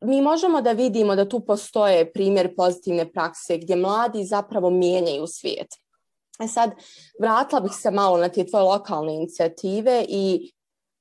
mi 0.00 0.21
možemo 0.23 0.61
da 0.61 0.73
vidimo 0.73 1.17
da 1.17 1.29
tu 1.29 1.41
postoje 1.41 2.12
primjer 2.12 2.55
pozitivne 2.57 3.12
prakse 3.12 3.59
gdje 3.59 3.76
mladi 3.76 4.25
zapravo 4.25 4.71
mijenjaju 4.71 5.26
svijet. 5.26 5.69
E 6.41 6.49
sad, 6.49 6.71
vratila 7.21 7.61
bih 7.61 7.73
se 7.75 7.91
malo 7.91 8.17
na 8.17 8.29
te 8.29 8.47
tvoje 8.47 8.62
lokalne 8.62 9.14
inicijative 9.14 10.05
i 10.09 10.53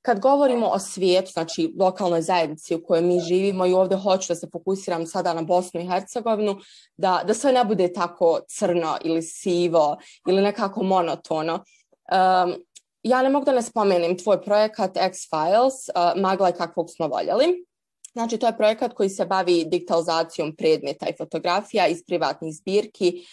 kad 0.01 0.19
govorimo 0.19 0.67
o 0.67 0.79
svijetu, 0.79 1.31
znači 1.31 1.73
lokalnoj 1.79 2.21
zajednici 2.21 2.75
u 2.75 2.83
kojoj 2.83 3.01
mi 3.01 3.19
živimo 3.19 3.65
i 3.65 3.73
ovdje 3.73 3.97
hoću 3.97 4.27
da 4.27 4.35
se 4.35 4.47
fokusiram 4.51 5.05
sada 5.05 5.33
na 5.33 5.41
Bosnu 5.41 5.81
i 5.81 5.87
Hercegovinu, 5.87 6.57
da, 6.97 7.23
da 7.27 7.33
sve 7.33 7.51
ne 7.51 7.65
bude 7.65 7.93
tako 7.93 8.39
crno 8.47 8.97
ili 9.03 9.21
sivo 9.21 9.97
ili 10.27 10.41
nekako 10.41 10.83
monotono. 10.83 11.53
Um, 11.53 12.55
ja 13.03 13.21
ne 13.21 13.29
mogu 13.29 13.45
da 13.45 13.51
ne 13.51 13.61
spomenem 13.61 14.17
tvoj 14.17 14.41
projekat 14.41 14.97
X-Files, 14.97 15.89
uh, 15.95 16.21
Magla 16.21 16.49
i 16.49 16.53
kakvog 16.53 16.89
smo 16.89 17.07
voljeli. 17.07 17.65
Znači, 18.13 18.37
to 18.37 18.47
je 18.47 18.57
projekat 18.57 18.93
koji 18.93 19.09
se 19.09 19.25
bavi 19.25 19.65
digitalizacijom 19.65 20.55
predmeta 20.55 21.09
i 21.09 21.17
fotografija 21.17 21.87
iz 21.87 22.03
privatnih 22.05 22.53
zbirki 22.53 23.25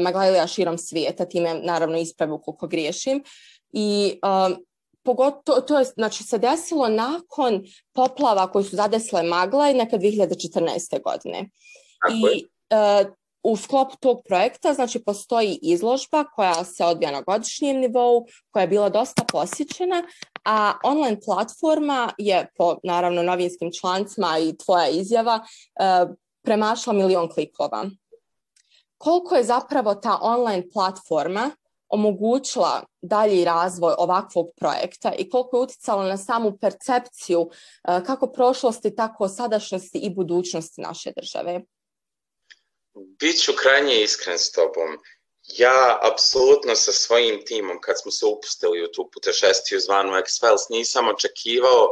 Maglajlija 0.00 0.46
širom 0.46 0.78
svijeta, 0.78 1.24
time 1.24 1.54
naravno 1.54 1.98
ispravu 1.98 2.38
koliko 2.38 2.66
griješim. 2.66 3.22
I 3.72 4.20
um, 4.22 4.64
pogotovo, 5.02 5.60
to 5.60 5.78
je, 5.78 5.84
znači, 5.84 6.24
se 6.24 6.38
desilo 6.38 6.88
nakon 6.88 7.62
poplava 7.92 8.52
koji 8.52 8.64
su 8.64 8.76
zadesle 8.76 9.22
Maglaj 9.22 9.74
neka 9.74 9.98
2014. 9.98 11.02
godine. 11.02 11.50
Tako 12.00 12.14
I 12.14 12.44
uh, 13.04 13.14
u 13.42 13.56
sklopu 13.56 13.96
tog 14.00 14.22
projekta 14.28 14.74
znači 14.74 15.04
postoji 15.04 15.58
izložba 15.62 16.24
koja 16.24 16.64
se 16.64 16.84
odvija 16.84 17.10
na 17.10 17.20
godišnjem 17.20 17.76
nivou, 17.76 18.26
koja 18.50 18.60
je 18.60 18.68
bila 18.68 18.88
dosta 18.88 19.24
posjećena, 19.32 20.02
a 20.44 20.72
online 20.84 21.20
platforma 21.24 22.12
je 22.18 22.48
po 22.56 22.76
naravno 22.84 23.22
novinskim 23.22 23.70
člancima 23.80 24.38
i 24.38 24.56
tvoja 24.56 24.88
izjava 24.88 25.34
uh, 25.34 26.14
premašla 26.42 26.92
milion 26.92 27.28
klikova. 27.28 27.86
Koliko 28.98 29.34
je 29.34 29.44
zapravo 29.44 29.94
ta 29.94 30.18
online 30.22 30.62
platforma 30.72 31.50
omogućila 31.88 32.82
dalji 33.02 33.44
razvoj 33.44 33.94
ovakvog 33.98 34.46
projekta 34.56 35.12
i 35.18 35.30
koliko 35.30 35.56
je 35.56 35.62
uticalo 35.62 36.02
na 36.02 36.16
samu 36.16 36.58
percepciju 36.60 37.40
uh, 37.40 37.50
kako 38.06 38.26
prošlosti, 38.26 38.94
tako 38.94 39.28
sadašnjosti 39.28 39.98
i 39.98 40.14
budućnosti 40.14 40.80
naše 40.80 41.12
države? 41.16 41.60
Biću 43.20 43.52
krajnje 43.56 44.02
iskren 44.02 44.38
s 44.38 44.52
tobom. 44.52 44.98
Ja 45.58 45.98
apsolutno 46.02 46.76
sa 46.76 46.92
svojim 46.92 47.44
timom, 47.46 47.80
kad 47.80 48.00
smo 48.00 48.10
se 48.10 48.26
upustili 48.26 48.84
u 48.84 48.92
tu 48.92 49.10
putešestiju 49.12 49.80
zvanu 49.80 50.12
X-Files, 50.12 50.70
nisam 50.70 51.08
očekivao 51.08 51.88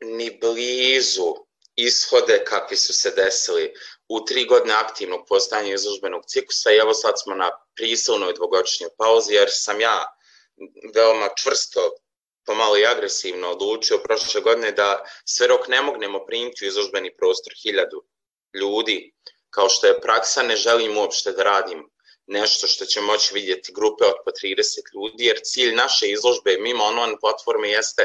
ni 0.00 0.38
blizu 0.40 1.34
ishode 1.76 2.44
kakvi 2.44 2.76
su 2.76 2.92
se 2.92 3.10
desili 3.10 3.72
u 4.08 4.24
tri 4.24 4.44
godine 4.44 4.74
aktivnog 4.74 5.26
postajanja 5.28 5.74
izložbenog 5.74 6.22
ciklusa 6.26 6.72
i 6.72 6.76
evo 6.76 6.94
sad 6.94 7.14
smo 7.22 7.34
na 7.34 7.50
prisilnoj 7.74 8.32
dvogodišnjoj 8.32 8.90
pauzi 8.98 9.34
jer 9.34 9.48
sam 9.50 9.80
ja 9.80 10.16
veoma 10.94 11.28
čvrsto 11.42 11.90
pomalo 12.46 12.76
i 12.76 12.86
agresivno 12.86 13.50
odlučio 13.50 13.98
prošle 13.98 14.40
godine 14.40 14.72
da 14.72 15.04
sve 15.24 15.46
rok 15.46 15.68
ne 15.68 15.82
mognemo 15.82 16.26
primiti 16.26 16.64
u 16.64 16.68
izložbeni 16.68 17.16
prostor 17.16 17.52
hiljadu 17.62 18.04
ljudi 18.54 19.14
kao 19.56 19.68
što 19.68 19.86
je 19.86 20.00
praksa, 20.00 20.42
ne 20.42 20.56
želim 20.56 20.98
uopšte 20.98 21.32
da 21.32 21.42
radim 21.42 21.90
nešto 22.26 22.66
što 22.66 22.84
će 22.84 23.00
moći 23.00 23.34
vidjeti 23.34 23.72
grupe 23.72 24.04
od 24.04 24.18
po 24.24 24.30
30 24.30 24.94
ljudi, 24.94 25.24
jer 25.24 25.38
cilj 25.44 25.74
naše 25.74 26.08
izložbe 26.10 26.56
mimo 26.58 26.84
online 26.84 27.16
platforme 27.20 27.68
jeste 27.68 28.04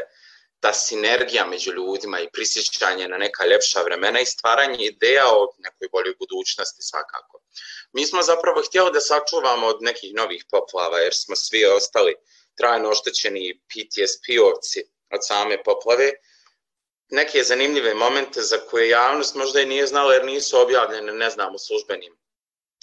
ta 0.59 0.73
sinergija 0.73 1.45
među 1.45 1.71
ljudima 1.73 2.19
i 2.19 2.29
prisjećanje 2.33 3.07
na 3.07 3.17
neka 3.17 3.45
ljepša 3.45 3.81
vremena 3.81 4.19
i 4.21 4.25
stvaranje 4.25 4.85
ideja 4.85 5.25
o 5.27 5.53
nekoj 5.57 5.87
boljoj 5.91 6.15
budućnosti 6.19 6.81
svakako. 6.89 7.41
Mi 7.93 8.05
smo 8.05 8.21
zapravo 8.21 8.63
htjeli 8.67 8.91
da 8.93 9.01
sačuvamo 9.01 9.67
od 9.67 9.77
nekih 9.81 10.13
novih 10.13 10.45
poplava, 10.51 10.99
jer 10.99 11.13
smo 11.13 11.35
svi 11.35 11.65
ostali 11.65 12.15
trajno 12.57 12.89
oštećeni 12.89 13.61
PTSP-ovci 13.69 14.79
od 15.15 15.27
same 15.27 15.63
poplave, 15.63 16.11
neke 17.11 17.43
zanimljive 17.43 17.93
momente 17.93 18.41
za 18.41 18.57
koje 18.57 18.89
javnost 18.89 19.35
možda 19.35 19.61
i 19.61 19.65
nije 19.65 19.87
znala 19.87 20.13
jer 20.13 20.25
nisu 20.25 20.59
objavljene, 20.59 21.13
ne 21.13 21.29
znam, 21.29 21.55
u 21.55 21.59
službenim 21.59 22.17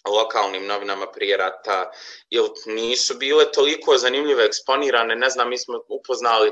lokalnim 0.04 0.66
novinama 0.66 1.06
prije 1.12 1.36
rata, 1.36 1.90
ili 2.30 2.48
nisu 2.66 3.14
bile 3.14 3.52
toliko 3.52 3.98
zanimljive 3.98 4.44
eksponirane, 4.44 5.16
ne 5.16 5.30
znam, 5.30 5.48
mi 5.48 5.58
smo 5.58 5.80
upoznali 5.88 6.50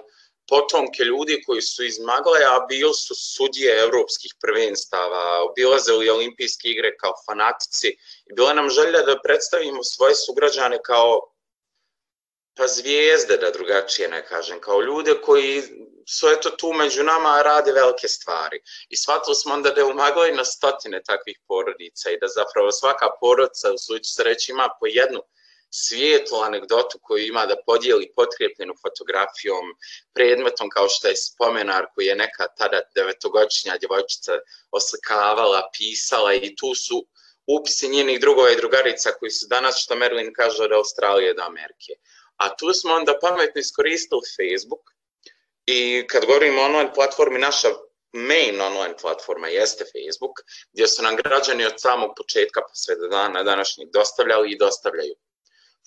potomke 0.48 1.04
ljudi 1.04 1.42
koji 1.46 1.62
su 1.62 1.84
iz 1.84 1.98
Magleja, 1.98 2.56
a 2.56 2.66
bili 2.68 2.94
su 2.94 3.14
sudije 3.14 3.80
evropskih 3.82 4.34
prvenstava, 4.40 5.42
obilazili 5.50 6.10
olimpijske 6.10 6.68
igre 6.68 6.96
kao 6.96 7.12
fanatici 7.26 7.88
i 8.26 8.32
bila 8.36 8.54
nam 8.54 8.70
želja 8.70 9.02
da 9.02 9.20
predstavimo 9.24 9.84
svoje 9.84 10.14
sugrađane 10.14 10.78
kao 10.82 11.32
pa 12.54 12.66
zvijezde, 12.66 13.36
da 13.36 13.50
drugačije 13.50 14.08
ne 14.08 14.26
kažem, 14.26 14.60
kao 14.60 14.80
ljude 14.80 15.14
koji 15.24 15.62
su 16.08 16.28
eto 16.28 16.50
tu 16.50 16.72
među 16.72 17.02
nama 17.02 17.42
rade 17.42 17.72
velike 17.72 18.08
stvari. 18.08 18.62
I 18.88 18.96
shvatili 18.96 19.34
smo 19.36 19.54
onda 19.54 19.70
da 19.70 19.80
je 19.80 19.84
umagali 19.84 20.32
na 20.32 20.44
stotine 20.44 21.02
takvih 21.02 21.38
porodica 21.48 22.10
i 22.10 22.18
da 22.20 22.28
zapravo 22.28 22.72
svaka 22.72 23.06
porodica 23.20 23.72
u 23.72 23.78
slučaju 23.78 24.14
sreći 24.16 24.52
ima 24.52 24.68
po 24.80 24.86
jednu 24.86 25.20
svijetlu 25.70 26.38
anegdotu 26.38 26.98
koju 27.02 27.26
ima 27.26 27.46
da 27.46 27.56
podijeli 27.66 28.12
potkrepljenu 28.16 28.74
fotografijom, 28.82 29.66
predmetom 30.14 30.68
kao 30.68 30.88
što 30.88 31.08
je 31.08 31.16
spomenar 31.16 31.86
koji 31.94 32.06
je 32.06 32.16
neka 32.16 32.46
tada 32.58 32.80
devetogodišnja 32.94 33.76
djevojčica 33.78 34.32
oslikavala, 34.70 35.70
pisala 35.78 36.34
i 36.34 36.56
tu 36.56 36.74
su 36.74 37.06
upisi 37.46 37.88
njenih 37.88 38.20
drugova 38.20 38.50
i 38.50 38.56
drugarica 38.56 39.10
koji 39.18 39.30
su 39.30 39.46
danas, 39.48 39.82
što 39.82 39.94
Merlin 39.94 40.32
kaže, 40.36 40.62
od 40.62 40.72
Australije 40.72 41.34
do 41.34 41.42
Amerike. 41.42 41.92
A 42.36 42.56
tu 42.56 42.72
smo 42.72 42.94
onda 42.94 43.18
pametno 43.22 43.60
iskoristili 43.60 44.20
Facebook 44.36 44.95
i 45.66 46.06
kad 46.06 46.24
govorimo 46.26 46.62
o 46.62 46.64
online 46.64 46.92
platformi, 46.94 47.38
naša 47.38 47.68
main 48.12 48.60
online 48.60 48.96
platforma 49.00 49.48
jeste 49.48 49.84
Facebook, 49.84 50.36
gdje 50.72 50.88
su 50.88 51.02
nam 51.02 51.16
građani 51.16 51.66
od 51.66 51.74
samog 51.76 52.10
početka 52.16 52.60
pa 52.60 52.74
sve 52.74 52.96
do 52.96 53.08
dana 53.08 53.42
današnjeg 53.42 53.88
dostavljali 53.92 54.52
i 54.52 54.58
dostavljaju 54.58 55.14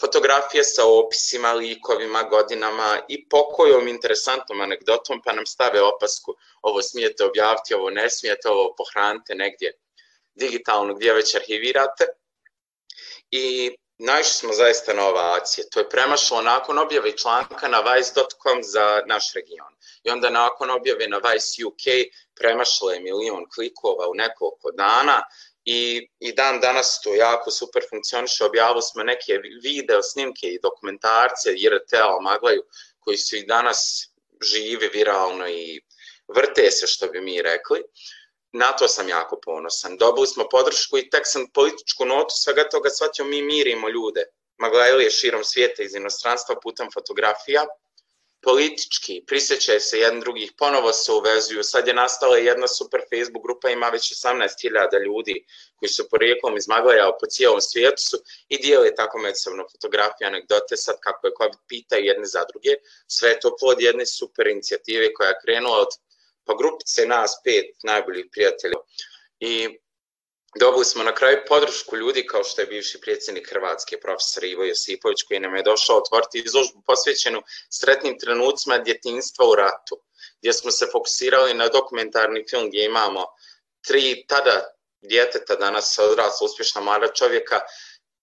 fotografije 0.02 0.63
sa 0.63 0.86
opisima, 0.86 1.54
likovima, 1.54 2.24
godinama 2.24 3.00
i 3.08 3.30
pokojom 3.30 3.88
interesantnom 3.88 4.62
anegdotom, 4.62 5.22
pa 5.26 5.34
nam 5.34 5.46
stave 5.46 5.82
opasku, 5.82 6.36
ovo 6.62 6.82
smijete 6.82 7.26
objaviti, 7.26 7.74
ovo 7.74 7.89
ne 7.89 8.10
smijete, 8.10 8.50
ovo 8.50 8.76
pohranite 8.78 9.36
negdje 9.36 9.74
digitalno 10.36 10.94
gdje 10.94 11.13
već 11.13 11.36
arhivirate. 11.36 12.06
I 13.32 13.76
naišli 14.00 14.34
smo 14.34 14.54
zaista 14.54 14.94
na 14.94 15.08
ovacije. 15.08 15.70
To 15.70 15.80
je 15.80 15.90
premašalo 15.90 16.42
nakon 16.42 16.78
objave 16.78 17.18
članka 17.18 17.68
na 17.68 17.80
vice.com 17.80 18.64
za 18.64 19.02
naš 19.06 19.34
region. 19.34 19.74
I 20.04 20.10
onda 20.10 20.30
nakon 20.30 20.70
objave 20.70 21.08
na 21.08 21.18
Vice 21.18 21.66
UK 21.66 21.84
premašalo 22.36 22.92
je 22.92 23.00
milion 23.00 23.46
klikova 23.56 24.10
u 24.10 24.16
nekoliko 24.16 24.72
dana 24.72 25.22
i, 25.66 26.10
i 26.20 26.34
dan 26.34 26.60
danas 26.60 27.02
to 27.04 27.14
jako 27.16 27.52
super 27.52 27.84
funkcioniše. 27.90 28.46
Objavili 28.46 28.82
smo 28.82 29.04
neke 29.04 29.34
video 29.64 30.02
snimke 30.04 30.48
i 30.48 30.60
dokumentarce 30.62 31.54
IRT-a 31.56 32.20
Maglaju 32.22 32.64
koji 33.00 33.18
su 33.18 33.36
i 33.36 33.46
danas 33.46 34.10
živi 34.42 34.90
viralno 34.94 35.48
i 35.48 35.82
vrte 36.28 36.72
se 36.72 36.88
što 36.88 37.08
bi 37.08 37.22
mi 37.22 37.42
rekli. 37.42 37.84
Na 38.52 38.72
to 38.72 38.88
sam 38.88 39.10
jako 39.10 39.40
ponosan. 39.46 39.98
Dobili 39.98 40.28
smo 40.28 40.50
podršku 40.52 40.98
i 40.98 41.10
tek 41.10 41.28
sam 41.28 41.48
političku 41.54 42.06
notu 42.06 42.34
svega 42.36 42.70
toga 42.70 42.90
shvatio 42.90 43.26
mi 43.26 43.42
mirimo 43.42 43.90
ljude. 43.90 44.24
Maglajlije 44.58 45.10
širom 45.10 45.44
svijeta 45.44 45.84
iz 45.84 45.96
inostranstva 45.96 46.56
putem 46.64 46.88
fotografija 46.94 47.66
politički, 48.42 49.24
prisjećaju 49.28 49.80
se 49.80 50.00
jedan 50.00 50.20
drugih, 50.20 50.52
ponovo 50.58 50.94
se 50.94 51.12
uvezuju. 51.12 51.64
Sad 51.64 51.88
je 51.88 51.94
nastala 51.94 52.38
jedna 52.38 52.68
super 52.68 53.02
Facebook 53.10 53.44
grupa, 53.44 53.70
ima 53.70 53.90
već 53.90 54.14
18.000 54.14 55.06
ljudi 55.06 55.46
koji 55.76 55.90
su 55.90 56.10
porijeklom 56.10 56.58
iz 56.58 56.68
Maglaja 56.68 57.12
po 57.20 57.26
cijelom 57.26 57.62
svijetu 57.62 58.02
su 58.02 58.18
i 58.48 58.58
dijeli 58.58 58.96
tako 58.96 59.18
međusobno 59.18 59.64
fotografije, 59.72 60.28
anegdote, 60.28 60.78
sad 60.78 60.96
kako 61.00 61.28
je 61.28 61.34
COVID 61.38 61.60
pitaju 61.68 62.06
jedne 62.06 62.26
za 62.26 62.46
druge. 62.50 62.70
Sve 63.08 63.30
je 63.30 63.40
to 63.40 63.56
plod 63.60 63.82
jedne 63.82 64.06
super 64.06 64.48
inicijative 64.48 65.14
koja 65.14 65.30
je 65.30 65.40
krenula 65.44 65.78
od 65.78 65.92
pa 66.50 66.56
grupice 66.58 67.06
nas 67.06 67.38
pet 67.46 67.70
najboljih 67.84 68.26
prijatelja. 68.34 68.80
I 69.40 69.54
Dobili 70.56 70.86
smo 70.86 71.04
na 71.04 71.16
kraju 71.16 71.38
podršku 71.48 71.96
ljudi 71.96 72.26
kao 72.28 72.44
što 72.44 72.62
je 72.62 72.68
bivši 72.68 73.02
predsjednik 73.02 73.50
Hrvatske, 73.50 74.00
profesor 74.00 74.44
Ivo 74.44 74.64
Josipović, 74.64 75.24
koji 75.28 75.40
nam 75.40 75.56
je 75.56 75.64
došao 75.64 75.98
otvoriti 75.98 76.42
izložbu 76.46 76.82
posvećenu 76.86 77.42
sretnim 77.70 78.20
trenucima 78.20 78.78
djetinstva 78.78 79.50
u 79.50 79.56
ratu, 79.56 80.02
gdje 80.40 80.54
smo 80.54 80.72
se 80.72 80.88
fokusirali 80.92 81.54
na 81.54 81.68
dokumentarni 81.68 82.46
film 82.50 82.68
gdje 82.68 82.86
imamo 82.86 83.26
tri 83.88 84.26
tada 84.28 84.64
djeteta, 85.02 85.56
danas 85.56 86.00
odrasla 86.00 86.46
uspješna 86.46 86.82
mlada 86.82 87.08
čovjeka 87.14 87.60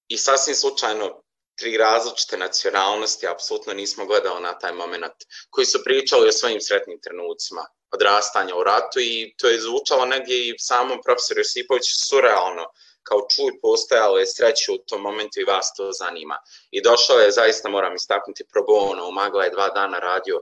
i 0.09 0.19
sasvim 0.19 0.55
slučajno 0.55 1.23
tri 1.57 1.77
različite 1.77 2.37
nacionalnosti, 2.37 3.27
apsolutno 3.27 3.73
nismo 3.73 4.07
gledali 4.07 4.42
na 4.42 4.59
taj 4.59 4.73
moment, 4.73 5.14
koji 5.51 5.66
su 5.66 5.85
pričali 5.85 6.29
o 6.29 6.33
svojim 6.33 6.61
sretnim 6.61 7.01
trenucima 7.01 7.66
odrastanja 7.90 8.55
u 8.57 8.64
ratu 8.64 9.01
i 9.01 9.35
to 9.38 9.49
je 9.49 9.61
zvučalo 9.61 10.05
negdje 10.05 10.49
i 10.49 10.59
samom 10.59 10.99
profesoru 11.05 11.40
Josipoviću 11.40 11.95
surrealno, 12.09 12.64
kao 13.03 13.21
čuj 13.35 13.61
postojalo 13.62 14.19
je 14.19 14.27
sreće 14.27 14.73
u 14.73 14.79
tom 14.79 15.01
momentu 15.03 15.40
i 15.40 15.45
vas 15.45 15.75
to 15.77 15.92
zanima. 15.92 16.37
I 16.71 16.83
došao 16.83 17.19
je, 17.19 17.31
zaista 17.31 17.69
moram 17.69 17.95
istaknuti, 17.95 18.49
pro 18.53 18.62
bono, 18.62 19.09
u 19.09 19.12
Magla 19.12 19.45
je 19.45 19.51
dva 19.51 19.69
dana 19.69 19.99
radio 19.99 20.40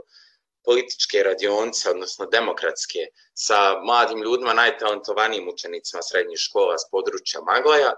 političke 0.64 1.22
radionce, 1.22 1.90
odnosno 1.90 2.26
demokratske, 2.26 2.98
sa 3.34 3.80
mladim 3.82 4.22
ljudima, 4.22 4.52
najtalentovanijim 4.52 5.48
učenicima 5.48 6.02
srednjih 6.02 6.38
škola 6.38 6.78
s 6.78 6.90
područja 6.90 7.40
Maglaja. 7.40 7.92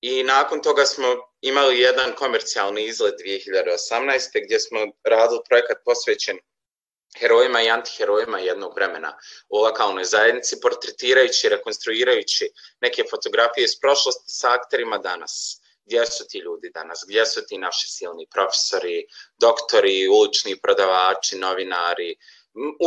I 0.00 0.22
nakon 0.22 0.62
toga 0.62 0.84
smo 0.84 1.06
imali 1.40 1.78
jedan 1.78 2.14
komercijalni 2.14 2.84
izlet 2.84 3.14
2018. 3.26 4.44
gdje 4.44 4.60
smo 4.60 4.78
radili 5.04 5.40
projekat 5.48 5.78
posvećen 5.84 6.38
herojima 7.18 7.62
i 7.62 7.70
antiherojima 7.70 8.38
jednog 8.38 8.74
vremena 8.74 9.18
u 9.48 9.58
lokalnoj 9.58 10.04
zajednici, 10.04 10.60
portretirajući, 10.60 11.48
rekonstruirajući 11.48 12.50
neke 12.80 13.04
fotografije 13.10 13.64
iz 13.64 13.80
prošlosti 13.80 14.24
sa 14.26 14.52
akterima 14.52 14.98
danas. 14.98 15.60
Gdje 15.84 16.06
su 16.06 16.24
ti 16.28 16.38
ljudi 16.38 16.70
danas? 16.74 17.04
Gdje 17.08 17.26
su 17.26 17.40
ti 17.48 17.58
naši 17.58 17.88
silni 17.88 18.26
profesori, 18.34 19.06
doktori, 19.40 20.08
ulični 20.08 20.60
prodavači, 20.60 21.36
novinari, 21.36 22.16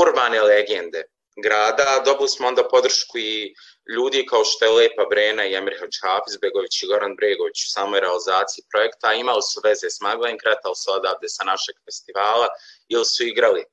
urbane 0.02 0.42
legende 0.42 1.04
grada. 1.44 2.02
Dobili 2.06 2.30
smo 2.30 2.48
onda 2.48 2.68
podršku 2.68 3.18
i 3.18 3.56
ljudi 3.90 4.26
kao 4.26 4.46
što 4.46 4.66
je 4.66 4.72
Lepa 4.72 5.06
Brena 5.10 5.46
i 5.46 5.56
Emir 5.56 5.76
Hafizbegović 6.02 6.84
i 6.84 6.88
Goran 6.88 7.16
Bregović 7.16 7.64
u 7.64 7.72
samoj 7.72 8.00
realizaciji 8.00 8.66
projekta. 8.72 9.14
Imali 9.14 9.42
su 9.42 9.62
veze 9.64 9.90
s 9.90 10.02
Maglen, 10.02 10.38
kretali 10.38 10.76
su 10.76 10.92
odavde 10.92 11.30
sa 11.30 11.44
našeg 11.44 11.76
festivala 11.86 12.48
ili 12.88 13.06
su 13.06 13.24
igrali 13.24 13.64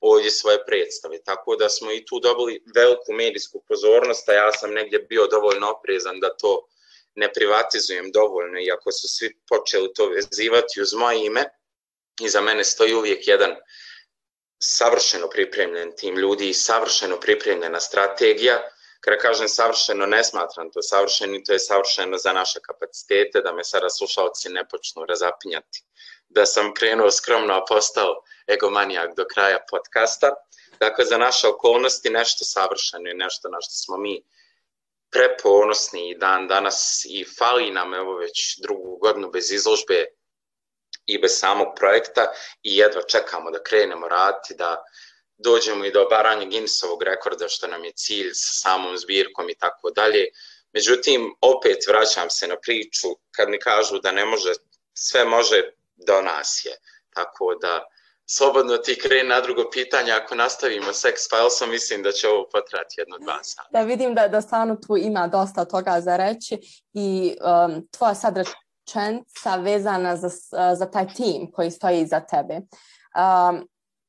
ovdje 0.00 0.30
svoje 0.30 0.64
predstave. 0.66 1.22
Tako 1.22 1.56
da 1.56 1.68
smo 1.68 1.92
i 1.92 2.04
tu 2.06 2.20
dobili 2.20 2.62
veliku 2.74 3.12
medijsku 3.12 3.64
pozornost, 3.68 4.28
a 4.28 4.32
ja 4.32 4.52
sam 4.52 4.72
negdje 4.72 4.98
bio 4.98 5.26
dovoljno 5.26 5.70
oprezan 5.70 6.20
da 6.20 6.36
to 6.36 6.68
ne 7.14 7.32
privatizujem 7.32 8.12
dovoljno, 8.12 8.60
iako 8.60 8.92
su 8.92 9.08
svi 9.08 9.40
počeli 9.48 9.92
to 9.94 10.06
vezivati 10.06 10.80
uz 10.80 10.94
moje 10.94 11.26
ime. 11.26 11.44
I 12.20 12.28
za 12.28 12.40
mene 12.40 12.64
stoji 12.64 12.94
uvijek 12.94 13.28
jedan 13.28 13.56
savršeno 14.62 15.28
pripremljen 15.28 15.92
tim 15.96 16.16
ljudi 16.16 16.48
i 16.48 16.54
savršeno 16.54 17.20
pripremljena 17.20 17.80
strategija. 17.80 18.62
Kada 19.00 19.18
kažem 19.18 19.48
savršeno, 19.48 20.06
ne 20.06 20.24
smatram 20.24 20.70
to 20.72 20.82
savršeno 20.82 21.38
to 21.46 21.52
je 21.52 21.58
savršeno 21.58 22.18
za 22.18 22.32
naše 22.32 22.60
kapacitete, 22.60 23.40
da 23.40 23.52
me 23.52 23.64
sada 23.64 23.90
slušalci 23.90 24.48
ne 24.48 24.68
počnu 24.68 25.04
razapinjati 25.08 25.84
da 26.28 26.46
sam 26.46 26.74
krenuo 26.74 27.10
skromno, 27.10 27.54
a 27.54 27.64
postao 27.64 28.22
egomanijak 28.46 29.16
do 29.16 29.24
kraja 29.34 29.58
podcasta. 29.70 30.34
Dakle, 30.80 31.04
za 31.04 31.18
naše 31.18 31.48
okolnosti 31.48 32.10
nešto 32.10 32.44
savršeno 32.44 33.10
i 33.10 33.14
nešto 33.14 33.48
na 33.48 33.58
što 33.60 33.72
smo 33.72 33.96
mi 33.96 34.24
preponosni 35.10 36.10
i 36.10 36.18
dan 36.18 36.48
danas 36.48 37.04
i 37.04 37.24
fali 37.38 37.70
nam 37.70 37.94
evo 37.94 38.16
već 38.16 38.58
drugu 38.62 38.96
godinu 38.96 39.30
bez 39.30 39.52
izložbe 39.52 40.04
i 41.06 41.18
bez 41.18 41.38
samog 41.38 41.68
projekta 41.76 42.32
i 42.62 42.76
jedva 42.76 43.02
čekamo 43.02 43.50
da 43.50 43.62
krenemo 43.62 44.08
raditi, 44.08 44.54
da 44.54 44.84
dođemo 45.38 45.84
i 45.84 45.92
do 45.92 46.02
obaranja 46.02 46.44
Guinnessovog 46.44 47.02
rekorda 47.02 47.48
što 47.48 47.66
nam 47.66 47.84
je 47.84 47.92
cilj 47.92 48.30
sa 48.32 48.68
samom 48.68 48.98
zbirkom 48.98 49.50
i 49.50 49.54
tako 49.54 49.90
dalje. 49.90 50.26
Međutim, 50.72 51.34
opet 51.40 51.78
vraćam 51.88 52.30
se 52.30 52.48
na 52.48 52.56
priču 52.62 53.08
kad 53.30 53.48
mi 53.48 53.58
kažu 53.58 53.98
da 53.98 54.12
ne 54.12 54.24
može, 54.24 54.52
sve 54.94 55.24
može 55.24 55.62
do 55.96 56.22
nas 56.22 56.62
je. 56.64 56.72
Tako 57.14 57.54
da, 57.60 57.84
slobodno 58.26 58.76
ti 58.76 58.98
kreni 58.98 59.28
na 59.28 59.40
drugo 59.40 59.70
pitanje, 59.72 60.12
ako 60.12 60.34
nastavimo 60.34 60.92
Sex 60.92 61.28
Filesom, 61.30 61.70
mislim 61.70 62.02
da 62.02 62.12
će 62.12 62.28
ovo 62.28 62.48
potrati 62.52 62.94
jedno 62.98 63.18
dva 63.18 63.38
sata. 63.42 63.68
Da 63.72 63.82
vidim 63.82 64.14
da, 64.14 64.28
da 64.28 64.40
stvarno 64.40 64.76
tu 64.86 64.96
ima 64.96 65.26
dosta 65.26 65.64
toga 65.64 66.00
za 66.00 66.16
reći 66.16 66.58
i 66.92 67.36
um, 67.40 67.88
tvoja 67.90 68.14
sad 68.14 68.36
rečenica 68.36 69.56
vezana 69.56 70.16
za, 70.16 70.28
za 70.74 70.90
taj 70.90 71.08
tim 71.08 71.52
koji 71.52 71.70
stoji 71.70 72.00
iza 72.00 72.20
tebe. 72.20 72.54
Um, 72.54 73.68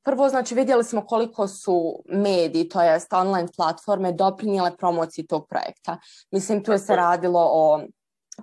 prvo, 0.10 0.30
znači, 0.30 0.56
vidjeli 0.56 0.84
smo 0.84 1.06
koliko 1.06 1.48
su 1.48 2.04
mediji, 2.06 2.70
to 2.70 2.82
jest 2.82 3.14
online 3.14 3.48
platforme, 3.58 4.12
doprinijele 4.12 4.78
promociji 4.78 5.28
tog 5.28 5.48
projekta. 5.48 5.98
Mislim, 6.32 6.64
tu 6.64 6.72
je 6.72 6.80
se 6.80 6.96
radilo 6.96 7.50
o 7.54 7.82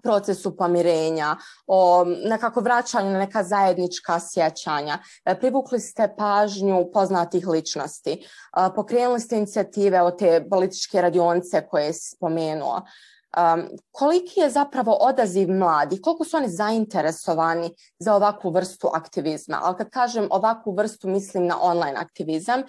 procesu 0.02 0.56
pomirenja, 0.56 1.36
o 1.66 2.04
nekako 2.04 2.60
vraćanju 2.60 3.10
na 3.10 3.18
neka 3.18 3.42
zajednička 3.42 4.20
sjećanja. 4.20 4.98
E, 5.24 5.40
privukli 5.40 5.80
ste 5.80 6.14
pažnju 6.18 6.90
poznatih 6.92 7.48
ličnosti. 7.48 8.12
E, 8.12 8.24
pokrenuli 8.74 9.20
ste 9.20 9.36
inicijative 9.36 10.02
o 10.02 10.10
te 10.10 10.46
političke 10.50 11.00
radionce 11.00 11.66
koje 11.68 11.84
je 11.84 11.92
spomenuo. 11.92 12.82
Um, 13.36 13.68
koliki 13.90 14.40
je 14.40 14.50
zapravo 14.50 14.92
odaziv 15.00 15.50
mladih, 15.50 16.00
koliko 16.02 16.24
su 16.24 16.36
oni 16.36 16.48
zainteresovani 16.48 17.70
za 17.98 18.14
ovakvu 18.14 18.50
vrstu 18.50 18.90
aktivizma? 18.92 19.60
Ali 19.62 19.76
kad 19.76 19.90
kažem 19.90 20.28
ovakvu 20.30 20.74
vrstu, 20.74 21.08
mislim 21.08 21.46
na 21.46 21.58
online 21.62 21.94
aktivizam, 21.96 22.62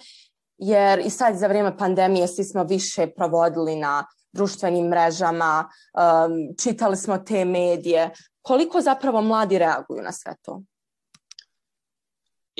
jer 0.58 0.98
i 0.98 1.10
sad 1.10 1.36
za 1.36 1.46
vrijeme 1.46 1.76
pandemije 1.76 2.28
svi 2.28 2.44
smo 2.44 2.64
više 2.64 3.06
provodili 3.06 3.76
na 3.76 4.04
društvenim 4.32 4.88
mrežama, 4.88 5.68
um, 5.68 6.56
čitali 6.62 6.96
smo 6.96 7.18
te 7.18 7.44
medije. 7.44 8.10
Koliko 8.42 8.80
zapravo 8.80 9.22
mladi 9.22 9.58
reaguju 9.58 10.02
na 10.02 10.12
sve 10.12 10.34
to? 10.42 10.62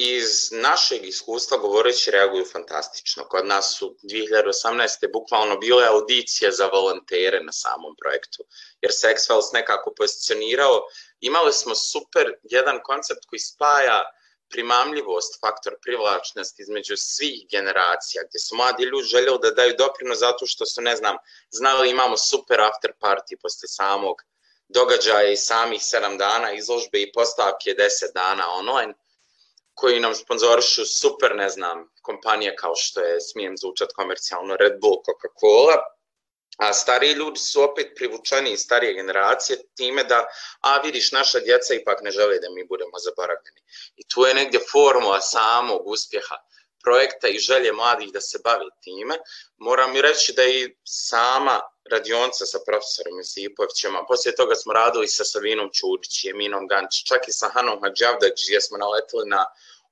Iz 0.00 0.52
našeg 0.52 1.06
iskustva 1.06 1.56
govoreći 1.58 2.10
reaguju 2.10 2.44
fantastično. 2.52 3.24
Kod 3.24 3.46
nas 3.46 3.76
su 3.78 3.96
2018. 4.02 5.12
bukvalno 5.12 5.56
bile 5.56 5.86
audicije 5.86 6.50
za 6.52 6.66
volontere 6.66 7.40
na 7.40 7.52
samom 7.52 7.96
projektu, 8.00 8.44
jer 8.80 8.92
Sexfiles 8.92 9.52
nekako 9.52 9.94
pozicionirao. 9.96 10.80
Imali 11.20 11.52
smo 11.52 11.74
super 11.74 12.34
jedan 12.42 12.80
koncept 12.84 13.24
koji 13.26 13.40
spaja 13.40 14.02
primamljivost, 14.48 15.40
faktor 15.40 15.74
privlačnosti 15.82 16.62
između 16.62 16.96
svih 16.96 17.46
generacija, 17.50 18.22
gdje 18.28 18.38
su 18.38 18.56
mladi 18.56 18.84
ljudi 18.84 19.06
željeli 19.06 19.38
da 19.42 19.50
daju 19.50 19.74
doprino 19.78 20.14
zato 20.14 20.46
što 20.46 20.66
su, 20.66 20.80
ne 20.80 20.96
znam, 20.96 21.16
znali 21.50 21.90
imamo 21.90 22.16
super 22.16 22.60
after 22.60 22.92
party 23.00 23.36
posle 23.42 23.68
samog 23.68 24.16
događaja 24.68 25.30
i 25.30 25.36
samih 25.36 25.82
sedam 25.82 26.18
dana 26.18 26.52
izložbe 26.52 26.98
i 27.02 27.12
postavke 27.12 27.74
deset 27.74 28.14
dana 28.14 28.44
online, 28.50 28.94
koji 29.80 30.00
nam 30.00 30.14
sponzorišu 30.14 30.84
super, 30.84 31.36
ne 31.36 31.48
znam, 31.48 31.84
kompanije 32.02 32.56
kao 32.56 32.74
što 32.76 33.00
je, 33.00 33.20
smijem 33.20 33.56
zvučat 33.56 33.92
komercijalno, 33.92 34.56
Red 34.56 34.80
Bull, 34.80 35.02
Coca-Cola, 35.06 35.76
a 36.58 36.72
stariji 36.72 37.12
ljudi 37.12 37.38
su 37.38 37.62
opet 37.62 37.92
privučeni 37.96 38.52
iz 38.52 38.60
starije 38.60 38.94
generacije 38.94 39.58
time 39.76 40.04
da, 40.04 40.26
a 40.60 40.80
vidiš, 40.80 41.12
naša 41.12 41.38
djeca 41.40 41.74
ipak 41.74 42.02
ne 42.02 42.10
žele 42.10 42.38
da 42.38 42.50
mi 42.50 42.66
budemo 42.68 42.98
zaboravljeni. 42.98 43.60
I 43.96 44.08
tu 44.08 44.26
je 44.26 44.34
negdje 44.34 44.60
formula 44.72 45.20
samog 45.20 45.86
uspjeha 45.86 46.36
projekta 46.82 47.28
i 47.28 47.38
želje 47.38 47.72
mladih 47.72 48.12
da 48.12 48.20
se 48.20 48.38
bavi 48.44 48.70
time. 48.82 49.18
Moram 49.56 49.96
i 49.96 50.02
reći 50.02 50.32
da 50.32 50.44
i 50.44 50.76
sama 50.84 51.60
radionca 51.90 52.46
sa 52.46 52.58
profesorom 52.66 53.18
Josipovićem, 53.18 53.96
a 53.96 54.04
poslije 54.08 54.34
toga 54.34 54.54
smo 54.54 54.72
radili 54.72 55.08
sa 55.08 55.24
Savinom 55.24 55.70
Čudić 55.72 56.24
i 56.24 56.30
Eminom 56.30 56.66
Gančić, 56.66 57.06
čak 57.06 57.28
i 57.28 57.32
sa 57.32 57.48
Hanom 57.54 57.82
Hadžavdađ, 57.82 58.36
gdje 58.46 58.60
smo 58.60 58.78
naletili 58.78 59.28
na 59.28 59.44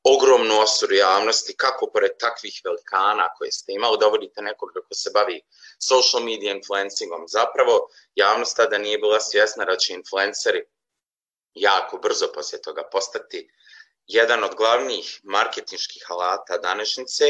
ogromnu 0.02 0.60
osuru 0.60 0.94
javnosti, 0.94 1.56
kako 1.56 1.90
pored 1.92 2.10
takvih 2.18 2.60
velikana 2.64 3.28
koje 3.38 3.52
ste 3.52 3.72
imali, 3.72 3.98
dovodite 4.00 4.42
nekog 4.42 4.70
ko 4.88 4.94
se 4.94 5.10
bavi 5.14 5.40
social 5.88 6.22
media 6.22 6.52
influencingom. 6.52 7.24
Zapravo, 7.28 7.88
javnost 8.14 8.56
tada 8.56 8.78
nije 8.78 8.98
bila 8.98 9.20
svjesna 9.20 9.64
da 9.64 9.76
će 9.76 9.92
influenceri 9.92 10.62
jako 11.54 11.98
brzo 11.98 12.26
poslije 12.34 12.62
toga 12.62 12.82
postati 12.92 13.50
jedan 14.06 14.44
od 14.44 14.54
glavnih 14.54 15.20
marketinških 15.22 16.02
alata 16.08 16.58
današnjice 16.58 17.24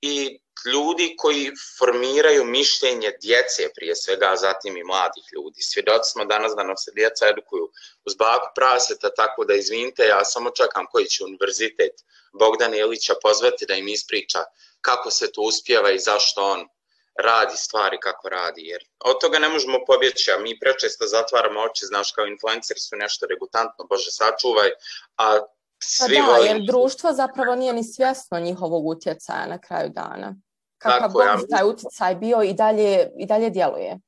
i 0.00 0.40
ljudi 0.72 1.14
koji 1.18 1.52
formiraju 1.78 2.44
mišljenje 2.44 3.10
djece 3.22 3.72
prije 3.74 3.96
svega, 3.96 4.26
a 4.32 4.36
zatim 4.36 4.76
i 4.76 4.84
mladih 4.84 5.24
ljudi. 5.34 5.62
Svjedoci 5.62 6.12
smo 6.12 6.24
danas 6.24 6.52
da 6.56 6.62
nam 6.62 6.76
se 6.76 6.92
djeca 6.94 7.28
edukuju 7.28 7.70
uz 8.04 8.14
baku 8.14 8.48
praseta, 8.54 9.10
tako 9.10 9.44
da 9.44 9.54
izvinite, 9.54 10.02
ja 10.02 10.24
samo 10.24 10.50
čekam 10.50 10.86
koji 10.90 11.06
će 11.06 11.24
univerzitet 11.24 11.94
Bogdan 12.32 12.74
Ilića 12.74 13.14
pozvati 13.22 13.66
da 13.66 13.74
im 13.74 13.88
ispriča 13.88 14.44
kako 14.80 15.10
se 15.10 15.32
to 15.32 15.40
uspjeva 15.40 15.90
i 15.90 15.98
zašto 15.98 16.42
on 16.42 16.68
radi 17.18 17.56
stvari 17.56 17.98
kako 18.00 18.28
radi, 18.28 18.62
jer 18.66 18.84
od 19.04 19.20
toga 19.20 19.38
ne 19.38 19.48
možemo 19.48 19.78
pobjeći, 19.86 20.32
a 20.32 20.38
mi 20.38 20.58
prečesto 20.58 21.06
zatvaramo 21.06 21.60
oči, 21.60 21.86
znaš, 21.86 22.12
kao 22.12 22.26
influenceri 22.26 22.80
su 22.80 22.96
nešto 22.96 23.26
regutantno, 23.26 23.84
Bože, 23.84 24.10
sačuvaj, 24.10 24.70
a 25.16 25.40
svi 25.82 26.16
pa 26.16 26.20
da, 26.20 26.32
volim... 26.32 26.46
jer 26.46 26.66
društvo 26.66 27.12
zapravo 27.12 27.54
nije 27.54 27.72
ni 27.72 27.84
svjesno 27.84 28.40
njihovog 28.40 28.86
utjecaja 28.86 29.46
na 29.46 29.60
kraju 29.60 29.88
dana. 29.88 30.34
Kakav 30.78 31.10
god 31.12 31.26
ja... 31.26 31.56
taj 31.56 31.68
utjecaj 31.68 32.14
bio 32.14 32.42
i 32.42 32.52
dalje, 32.52 33.10
i 33.18 33.26
dalje 33.26 33.50
djeluje. 33.50 33.98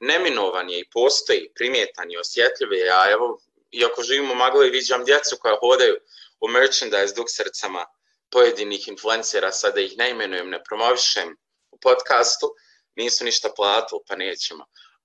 Neminovan 0.00 0.70
je 0.70 0.80
i 0.80 0.88
postoji, 0.92 1.52
primjetan 1.54 2.10
i 2.10 2.16
osjetljiv 2.16 2.72
je, 2.72 2.90
a 2.90 3.10
evo, 3.10 3.38
iako 3.70 4.02
živimo 4.02 4.34
maglo 4.34 4.64
i 4.64 4.70
viđam 4.70 5.04
djecu 5.04 5.36
koja 5.40 5.56
hodaju 5.60 5.94
u 6.40 6.48
merchandise 6.48 7.14
duksercama 7.14 7.84
pojedinih 8.30 8.88
influencera, 8.88 9.52
sada 9.52 9.80
ih 9.80 9.98
ne 9.98 10.10
imenujem, 10.10 10.50
ne 10.50 10.62
promovišem, 10.64 11.36
podcastu, 11.82 12.54
nisu 12.96 13.24
ništa 13.24 13.48
platili, 13.56 14.00
pa 14.08 14.16
nećemo. 14.16 14.64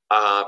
A 0.10 0.44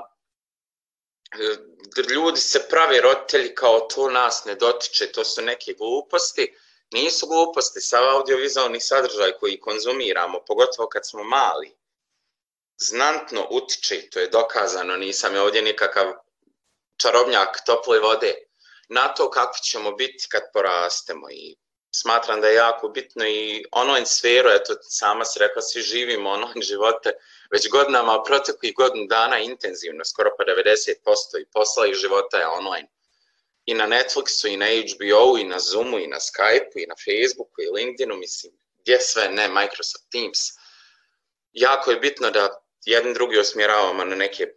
ljudi 2.10 2.40
se 2.40 2.68
pravi 2.70 3.02
roditelji 3.02 3.56
kao 3.56 3.80
to 3.80 4.10
nas 4.10 4.46
ne 4.46 4.56
dotiče, 4.56 5.12
to 5.12 5.26
su 5.26 5.42
neke 5.42 5.74
gluposti. 5.74 6.56
nisu 6.92 7.28
gluposti, 7.28 7.82
sav 7.82 8.04
audiovizualni 8.10 8.80
sadržaj 8.80 9.32
koji 9.40 9.60
konzumiramo, 9.60 10.40
pogotovo 10.48 10.88
kad 10.90 11.08
smo 11.08 11.24
mali, 11.24 11.76
znantno 12.78 13.48
utiče, 13.52 14.10
to 14.10 14.20
je 14.20 14.28
dokazano, 14.28 14.96
nisam 14.96 15.36
je 15.36 15.42
ovdje 15.42 15.62
nikakav 15.62 16.14
čarobnjak 16.98 17.62
tople 17.66 18.00
vode, 18.00 18.36
na 18.88 19.14
to 19.14 19.30
kako 19.30 19.58
ćemo 19.64 19.92
biti 19.92 20.28
kad 20.30 20.42
porastemo 20.54 21.30
i 21.32 21.56
smatram 21.96 22.42
da 22.42 22.48
je 22.48 22.56
jako 22.56 22.90
bitno 22.90 23.28
i 23.28 23.66
online 23.72 24.06
sferu, 24.06 24.50
eto 24.50 24.74
sama 24.82 25.26
se 25.26 25.40
rekla, 25.40 25.62
svi 25.62 25.82
živimo 25.82 26.30
online 26.30 26.62
živote 26.62 27.12
već 27.52 27.70
godinama, 27.70 28.24
proteklih 28.24 28.74
godinu 28.76 29.08
dana 29.08 29.40
intenzivno, 29.40 30.06
skoro 30.06 30.30
pa 30.38 30.44
90% 30.44 31.42
i 31.42 31.46
posla 31.54 31.88
i 31.88 31.94
života 31.94 32.38
je 32.38 32.48
online. 32.48 32.88
I 33.66 33.74
na 33.74 33.88
Netflixu, 33.88 34.48
i 34.48 34.58
na 34.58 34.66
HBO, 34.66 35.38
i 35.38 35.44
na 35.44 35.60
Zoomu, 35.60 36.00
i 36.00 36.08
na 36.08 36.18
Skypeu, 36.20 36.84
i 36.84 36.88
na 36.88 36.96
Facebooku, 37.06 37.62
i 37.62 37.72
LinkedInu, 37.76 38.16
mislim, 38.16 38.54
gdje 38.82 39.00
sve 39.00 39.30
ne, 39.30 39.48
Microsoft 39.48 40.06
Teams. 40.12 40.40
Jako 41.52 41.92
je 41.92 42.00
bitno 42.00 42.32
da 42.32 42.62
jedni 42.86 43.14
drugi 43.14 43.40
osmjeravamo 43.40 44.06
na 44.06 44.16
neke 44.16 44.48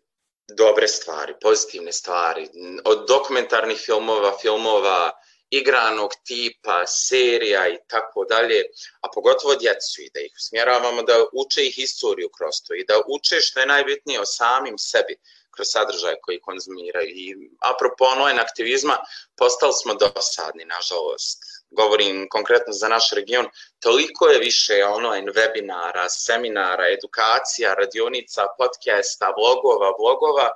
dobre 0.48 0.88
stvari, 0.88 1.34
pozitivne 1.40 1.92
stvari, 1.92 2.48
od 2.84 3.08
dokumentarnih 3.08 3.78
filmova, 3.78 4.38
filmova, 4.42 5.12
igranog 5.52 6.10
tipa, 6.26 6.86
serija 6.86 7.68
i 7.68 7.78
tako 7.86 8.24
dalje, 8.24 8.62
a 9.00 9.06
pogotovo 9.14 9.54
djecu 9.54 10.02
i 10.02 10.10
da 10.14 10.20
ih 10.20 10.32
usmjeravamo 10.36 11.02
da 11.02 11.16
uče 11.32 11.66
ih 11.66 11.74
historiju 11.74 12.28
kroz 12.36 12.54
to 12.66 12.74
i 12.74 12.84
da 12.88 13.02
uče 13.14 13.40
što 13.40 13.60
je 13.60 13.66
najbitnije 13.66 14.20
o 14.20 14.26
samim 14.26 14.78
sebi 14.78 15.16
kroz 15.54 15.66
sadržaje 15.70 16.16
koji 16.22 16.40
konzumiraju. 16.40 17.08
I 17.08 17.26
apropo 17.60 18.04
online 18.04 18.40
aktivizma, 18.40 18.96
postali 19.36 19.72
smo 19.82 19.94
dosadni, 19.94 20.64
nažalost. 20.64 21.38
Govorim 21.70 22.28
konkretno 22.28 22.72
za 22.72 22.88
naš 22.88 23.10
region, 23.12 23.46
toliko 23.80 24.28
je 24.28 24.38
više 24.38 24.84
online 24.84 25.32
webinara, 25.32 26.06
seminara, 26.08 26.84
edukacija, 26.96 27.74
radionica, 27.74 28.42
podcasta, 28.58 29.34
vlogova, 29.38 29.90
vlogova, 30.00 30.48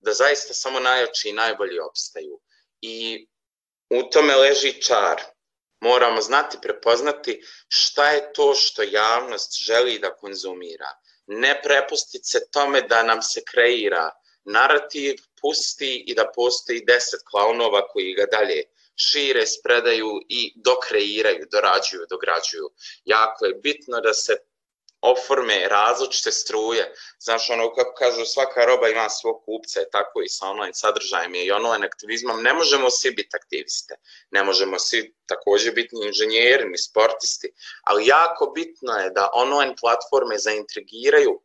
da 0.00 0.12
zaista 0.12 0.54
samo 0.54 0.80
najjači 0.80 1.28
i 1.28 1.32
najbolji 1.42 1.78
opstaju. 1.78 2.40
I 2.80 3.26
u 3.90 4.02
tome 4.10 4.36
leži 4.36 4.82
čar. 4.82 5.22
Moramo 5.80 6.20
znati, 6.20 6.58
prepoznati 6.62 7.42
šta 7.68 8.10
je 8.10 8.32
to 8.32 8.54
što 8.54 8.82
javnost 8.82 9.62
želi 9.62 9.98
da 9.98 10.14
konzumira. 10.16 10.90
Ne 11.26 11.60
prepustiti 11.62 12.24
se 12.24 12.50
tome 12.52 12.82
da 12.82 13.02
nam 13.02 13.22
se 13.22 13.42
kreira 13.50 14.10
narativ, 14.44 15.16
pusti 15.40 16.04
i 16.06 16.14
da 16.14 16.32
postoji 16.34 16.84
deset 16.86 17.20
klaunova 17.30 17.88
koji 17.88 18.14
ga 18.14 18.26
dalje 18.26 18.62
šire, 18.96 19.46
spredaju 19.46 20.20
i 20.28 20.52
dokreiraju, 20.56 21.46
dorađuju, 21.50 22.06
dograđuju. 22.10 22.70
Jako 23.04 23.46
je 23.46 23.54
bitno 23.54 24.00
da 24.00 24.12
se 24.14 24.36
oforme 25.00 25.68
različite 25.68 26.32
struje. 26.32 26.94
Znaš, 27.18 27.50
ono, 27.50 27.74
kako 27.74 27.94
kažu, 27.94 28.24
svaka 28.24 28.64
roba 28.64 28.88
ima 28.88 29.08
svog 29.08 29.44
kupca, 29.44 29.80
tako 29.92 30.22
i 30.22 30.28
sa 30.28 30.46
online 30.46 30.74
sadržajem 30.74 31.34
i 31.34 31.50
online 31.50 31.86
aktivizmom. 31.86 32.42
Ne 32.42 32.54
možemo 32.54 32.90
svi 32.90 33.10
biti 33.10 33.36
aktiviste, 33.36 33.94
ne 34.30 34.44
možemo 34.44 34.78
svi 34.78 35.14
takođe 35.26 35.72
biti 35.72 35.96
ni 35.96 36.06
inženjeri, 36.06 36.68
ni 36.68 36.78
sportisti, 36.78 37.52
ali 37.82 38.06
jako 38.06 38.46
bitno 38.54 38.92
je 38.92 39.10
da 39.10 39.30
online 39.32 39.74
platforme 39.80 40.38
zaintrigiraju 40.38 41.42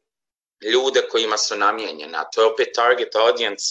ljude 0.71 1.07
kojima 1.11 1.37
su 1.37 1.55
namijenjene, 1.55 2.17
to 2.33 2.41
je 2.41 2.47
opet 2.47 2.67
target 2.75 3.15
audience, 3.15 3.65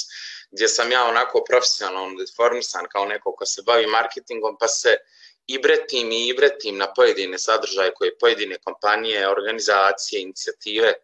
gdje 0.50 0.68
sam 0.68 0.92
ja 0.92 1.04
onako 1.04 1.44
profesionalno 1.48 2.16
deformisan 2.18 2.86
kao 2.92 3.04
neko 3.04 3.34
ko 3.36 3.46
se 3.46 3.62
bavi 3.66 3.86
marketingom, 3.86 4.56
pa 4.60 4.68
se 4.68 4.96
i 5.46 5.58
bretim 5.58 6.12
i 6.12 6.28
ibretim 6.28 6.78
na 6.78 6.92
pojedine 6.92 7.38
sadržaje 7.38 7.94
koje 7.94 8.18
pojedine 8.18 8.58
kompanije, 8.64 9.30
organizacije, 9.30 10.22
inicijative 10.22 10.94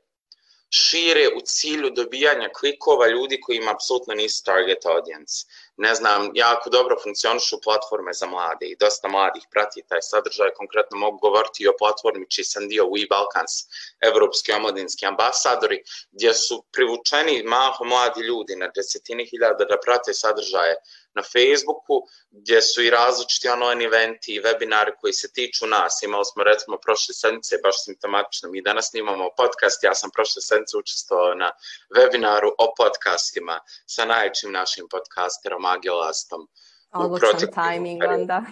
šire 0.71 1.29
u 1.37 1.41
cilju 1.41 1.91
dobijanja 1.91 2.49
klikova 2.59 3.09
ljudi 3.09 3.41
koji 3.41 3.57
ima 3.57 3.71
apsolutno 3.71 4.15
nisu 4.15 4.45
target 4.45 4.87
audience. 4.87 5.47
Ne 5.77 5.95
znam, 5.95 6.31
jako 6.35 6.71
dobro 6.71 6.97
funkcionišu 7.03 7.61
platforme 7.61 8.13
za 8.13 8.27
mlade 8.27 8.67
i 8.67 8.77
dosta 8.77 9.09
mladih 9.09 9.43
prati 9.51 9.83
taj 9.89 9.99
sadržaj. 10.03 10.51
Konkretno 10.57 10.99
mogu 10.99 11.19
govoriti 11.19 11.63
i 11.63 11.69
o 11.69 11.75
platformi 11.79 12.31
čiji 12.31 12.45
sam 12.45 12.69
dio 12.69 12.85
We 12.85 13.09
Balkans, 13.09 13.53
evropski 14.01 14.53
omladinski 14.53 15.07
ambasadori, 15.07 15.83
gdje 16.13 16.35
su 16.35 16.65
privučeni 16.73 17.43
maho 17.43 17.85
mladi 17.85 18.21
ljudi 18.21 18.57
na 18.57 18.69
desetine 18.77 19.25
hiljada 19.25 19.65
da 19.65 19.81
prate 19.85 20.15
sadržaje 20.15 20.75
na 21.15 21.23
Facebooku, 21.23 21.97
gdje 22.31 22.63
su 22.63 22.83
i 22.83 22.91
različiti 22.91 23.49
online 23.49 23.85
eventi 23.85 24.35
i 24.35 24.41
webinari 24.41 24.93
koji 25.01 25.13
se 25.13 25.33
tiču 25.33 25.67
nas. 25.67 26.03
Imali 26.03 26.25
smo 26.25 26.45
recimo 26.45 26.79
prošle 26.79 27.15
sedmice, 27.15 27.57
baš 27.65 27.85
simptomatično, 27.85 28.51
mi 28.51 28.63
danas 28.63 28.89
snimamo 28.91 29.31
podcast, 29.37 29.85
ja 29.85 29.95
sam 29.95 30.11
prošle 30.11 30.43
sedmice 30.43 30.77
učestvovao 30.77 31.35
na 31.35 31.51
webinaru 31.97 32.51
o 32.59 32.75
podcastima 32.79 33.61
sa 33.87 34.05
najvećim 34.05 34.53
našim 34.53 34.87
podcasterom 34.91 35.65
Agelastom. 35.65 36.49
Odličan 36.93 37.53
tajming 37.55 38.03
onda. 38.09 38.43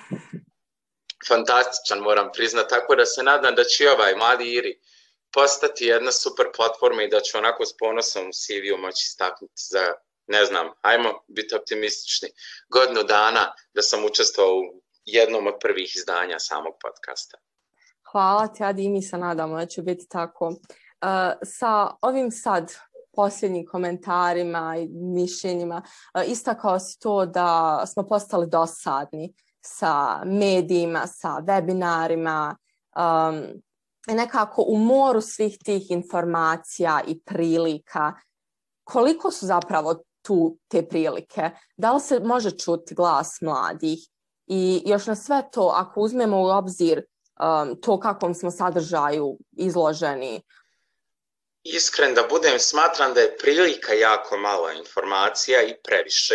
Fantastičan, 1.29 1.99
moram 1.99 2.31
priznati, 2.33 2.69
tako 2.69 2.95
da 2.95 3.07
se 3.07 3.23
nadam 3.23 3.55
da 3.55 3.65
će 3.65 3.91
ovaj 3.91 4.17
mladi 4.17 4.55
Iri 4.55 4.79
postati 5.33 5.85
jedna 5.85 6.13
super 6.13 6.47
platforma 6.57 7.03
i 7.03 7.09
da 7.09 7.21
će 7.21 7.39
onako 7.39 7.67
s 7.67 7.77
ponosom 7.77 8.29
u 8.29 8.33
CV-u 8.33 8.79
moći 8.79 9.07
staknuti 9.07 9.63
za 9.71 9.93
ne 10.29 10.45
znam, 10.45 10.67
ajmo 10.83 11.09
biti 11.29 11.55
optimistični, 11.55 12.29
godinu 12.69 13.03
dana 13.03 13.53
da 13.75 13.83
sam 13.83 14.05
učestvovao 14.05 14.59
u 14.59 14.83
jednom 15.05 15.47
od 15.47 15.55
prvih 15.61 15.97
izdanja 15.97 16.39
samog 16.39 16.75
podcasta. 16.83 17.39
Hvala 18.13 18.47
ti, 18.47 18.65
Adi, 18.65 18.85
i 18.85 18.89
mi 18.89 19.03
se 19.03 19.19
nadamo 19.19 19.57
da 19.57 19.67
će 19.67 19.83
biti 19.83 20.09
tako. 20.09 20.47
Uh, 20.47 20.57
sa 21.45 21.91
ovim 22.03 22.31
sad 22.31 22.75
posljednjim 23.13 23.67
komentarima 23.67 24.77
i 24.79 24.89
mišljenjima 24.89 25.83
uh, 26.15 26.23
istakao 26.31 26.79
si 26.79 26.99
to 26.99 27.27
da 27.27 27.83
smo 27.87 28.07
postali 28.07 28.47
dosadni 28.47 29.35
sa 29.61 30.25
medijima, 30.25 31.07
sa 31.07 31.29
webinarima, 31.29 32.55
um, 32.97 33.63
nekako 34.17 34.65
u 34.69 34.77
moru 34.77 35.21
svih 35.21 35.59
tih 35.65 35.91
informacija 35.91 37.01
i 37.07 37.21
prilika. 37.21 38.13
Koliko 38.85 39.31
su 39.31 39.47
zapravo 39.47 40.03
tu 40.29 40.59
te 40.69 40.83
prilike? 40.89 41.51
Da 41.77 41.93
li 41.93 42.01
se 42.01 42.21
može 42.21 42.51
čuti 42.51 42.95
glas 42.95 43.41
mladih? 43.41 43.99
I 44.47 44.83
još 44.87 45.07
na 45.07 45.17
sve 45.17 45.43
to, 45.53 45.73
ako 45.75 46.01
uzmemo 46.01 46.41
u 46.41 46.49
obzir 46.49 47.03
um, 47.03 47.81
to 47.81 48.01
kakvom 48.01 48.35
smo 48.35 48.51
sadržaju 48.51 49.39
izloženi? 49.53 50.43
Iskren 51.65 52.15
da 52.15 52.27
budem, 52.31 52.59
smatram 52.59 53.15
da 53.15 53.21
je 53.21 53.37
prilika 53.37 53.93
jako 53.93 54.37
mala 54.37 54.73
informacija 54.73 55.63
i 55.63 55.75
previše. 55.85 56.35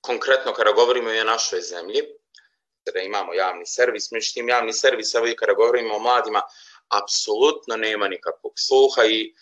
Konkretno 0.00 0.52
kada 0.52 0.72
govorimo 0.72 1.10
i 1.12 1.20
o 1.20 1.24
našoj 1.24 1.60
zemlji, 1.60 2.00
da 2.92 3.00
imamo 3.00 3.34
javni 3.34 3.66
servis, 3.66 4.10
međutim 4.10 4.48
javni 4.48 4.72
servis, 4.72 5.14
evo 5.14 5.26
i 5.26 5.36
kada 5.36 5.52
govorimo 5.52 5.94
o 5.94 5.98
mladima, 5.98 6.42
apsolutno 6.88 7.76
nema 7.76 8.08
nikakvog 8.08 8.52
sluha 8.56 9.04
i 9.04 9.34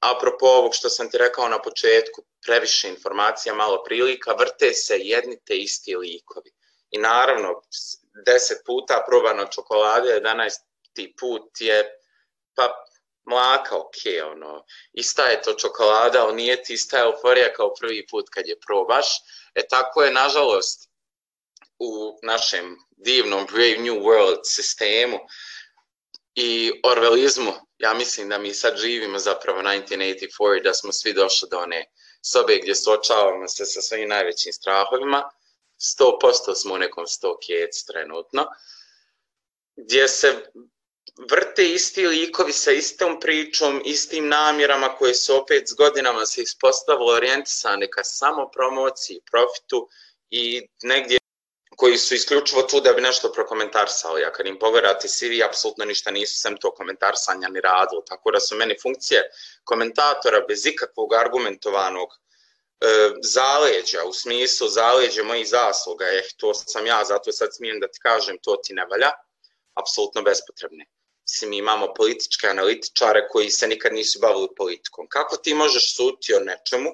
apropo 0.00 0.46
ovog 0.46 0.74
što 0.74 0.88
sam 0.88 1.10
ti 1.10 1.18
rekao 1.18 1.48
na 1.48 1.62
početku, 1.62 2.22
previše 2.46 2.88
informacija, 2.88 3.54
malo 3.54 3.82
prilika, 3.84 4.32
vrte 4.32 4.72
se 4.72 4.98
jedni 4.98 5.38
te 5.44 5.56
isti 5.56 5.96
likovi. 5.96 6.50
I 6.90 6.98
naravno, 6.98 7.62
deset 8.26 8.58
puta 8.66 9.04
probano 9.06 9.46
čokolade, 9.46 10.20
11. 10.20 11.14
put 11.20 11.60
je, 11.60 11.84
pa 12.54 12.84
mlaka, 13.24 13.76
ok, 13.76 14.32
ono, 14.32 14.64
ista 14.92 15.26
je 15.26 15.42
to 15.42 15.52
čokolada, 15.52 16.22
ali 16.22 16.34
nije 16.34 16.62
ti 16.62 16.74
ista 16.74 16.98
euforija 16.98 17.52
kao 17.52 17.74
prvi 17.74 18.06
put 18.06 18.24
kad 18.30 18.46
je 18.46 18.60
probaš. 18.66 19.06
E 19.54 19.68
tako 19.68 20.02
je, 20.02 20.12
nažalost, 20.12 20.88
u 21.78 22.18
našem 22.22 22.76
divnom 22.96 23.46
Brave 23.46 23.78
New 23.78 24.02
World 24.02 24.40
sistemu 24.44 25.18
i 26.34 26.72
orvelizmu 26.84 27.52
ja 27.78 27.94
mislim 27.94 28.28
da 28.28 28.38
mi 28.38 28.54
sad 28.54 28.76
živimo 28.76 29.18
zapravo 29.18 29.60
1984, 29.60 30.62
da 30.62 30.74
smo 30.74 30.92
svi 30.92 31.12
došli 31.12 31.48
do 31.50 31.58
one 31.58 31.84
sobe 32.22 32.58
gdje 32.62 32.74
suočavamo 32.74 33.48
se 33.48 33.64
sa 33.64 33.80
svojim 33.80 34.08
najvećim 34.08 34.52
strahovima. 34.52 35.30
100% 36.00 36.54
smo 36.54 36.74
u 36.74 36.78
nekom 36.78 37.06
sto 37.06 37.38
kjec 37.46 37.84
trenutno, 37.84 38.46
gdje 39.76 40.08
se 40.08 40.50
vrte 41.30 41.68
isti 41.68 42.06
likovi 42.06 42.52
sa 42.52 42.70
istom 42.70 43.20
pričom, 43.20 43.82
istim 43.84 44.28
namjerama 44.28 44.96
koje 44.96 45.14
su 45.14 45.36
opet 45.36 45.68
s 45.68 45.74
godinama 45.74 46.26
se 46.26 46.42
ispostavilo 46.42 47.12
orijentisane 47.12 47.90
ka 47.90 48.04
samo 48.04 48.50
promociji, 48.50 49.20
profitu 49.30 49.88
i 50.30 50.68
negdje 50.82 51.18
koji 51.80 51.98
su 51.98 52.14
isključivo 52.14 52.62
tu 52.62 52.80
da 52.80 52.92
bi 52.92 53.00
nešto 53.00 53.32
prokomentarsali, 53.32 54.24
a 54.24 54.32
kad 54.32 54.46
im 54.46 54.58
pogledate 54.58 55.08
CV, 55.08 55.44
apsolutno 55.48 55.84
ništa 55.84 56.10
nisu 56.10 56.40
sem 56.40 56.56
to 56.56 56.70
komentarsanja 56.74 57.48
ni 57.48 57.60
radilo, 57.60 58.02
tako 58.02 58.30
da 58.30 58.40
su 58.40 58.56
meni 58.56 58.76
funkcije 58.82 59.22
komentatora 59.64 60.40
bez 60.48 60.66
ikakvog 60.66 61.14
argumentovanog 61.14 62.08
zaleđa, 63.22 64.04
u 64.04 64.12
smislu 64.12 64.68
zaleđa 64.68 65.22
mojih 65.22 65.48
zasluga, 65.48 66.04
eh, 66.04 66.28
to 66.36 66.54
sam 66.54 66.86
ja, 66.86 67.04
zato 67.04 67.32
sad 67.32 67.48
smijem 67.56 67.80
da 67.80 67.88
ti 67.88 67.98
kažem, 68.02 68.38
to 68.42 68.56
ti 68.64 68.74
ne 68.74 68.86
valja, 68.90 69.10
apsolutno 69.74 70.22
bespotrebne. 70.22 70.84
Mislim, 71.22 71.52
imamo 71.52 71.94
političke 71.94 72.48
analitičare 72.48 73.28
koji 73.28 73.50
se 73.50 73.68
nikad 73.68 73.92
nisu 73.92 74.18
bavili 74.18 74.48
politikom. 74.56 75.06
Kako 75.08 75.36
ti 75.36 75.54
možeš 75.54 75.96
suti 75.96 76.34
o 76.34 76.40
nečemu 76.40 76.90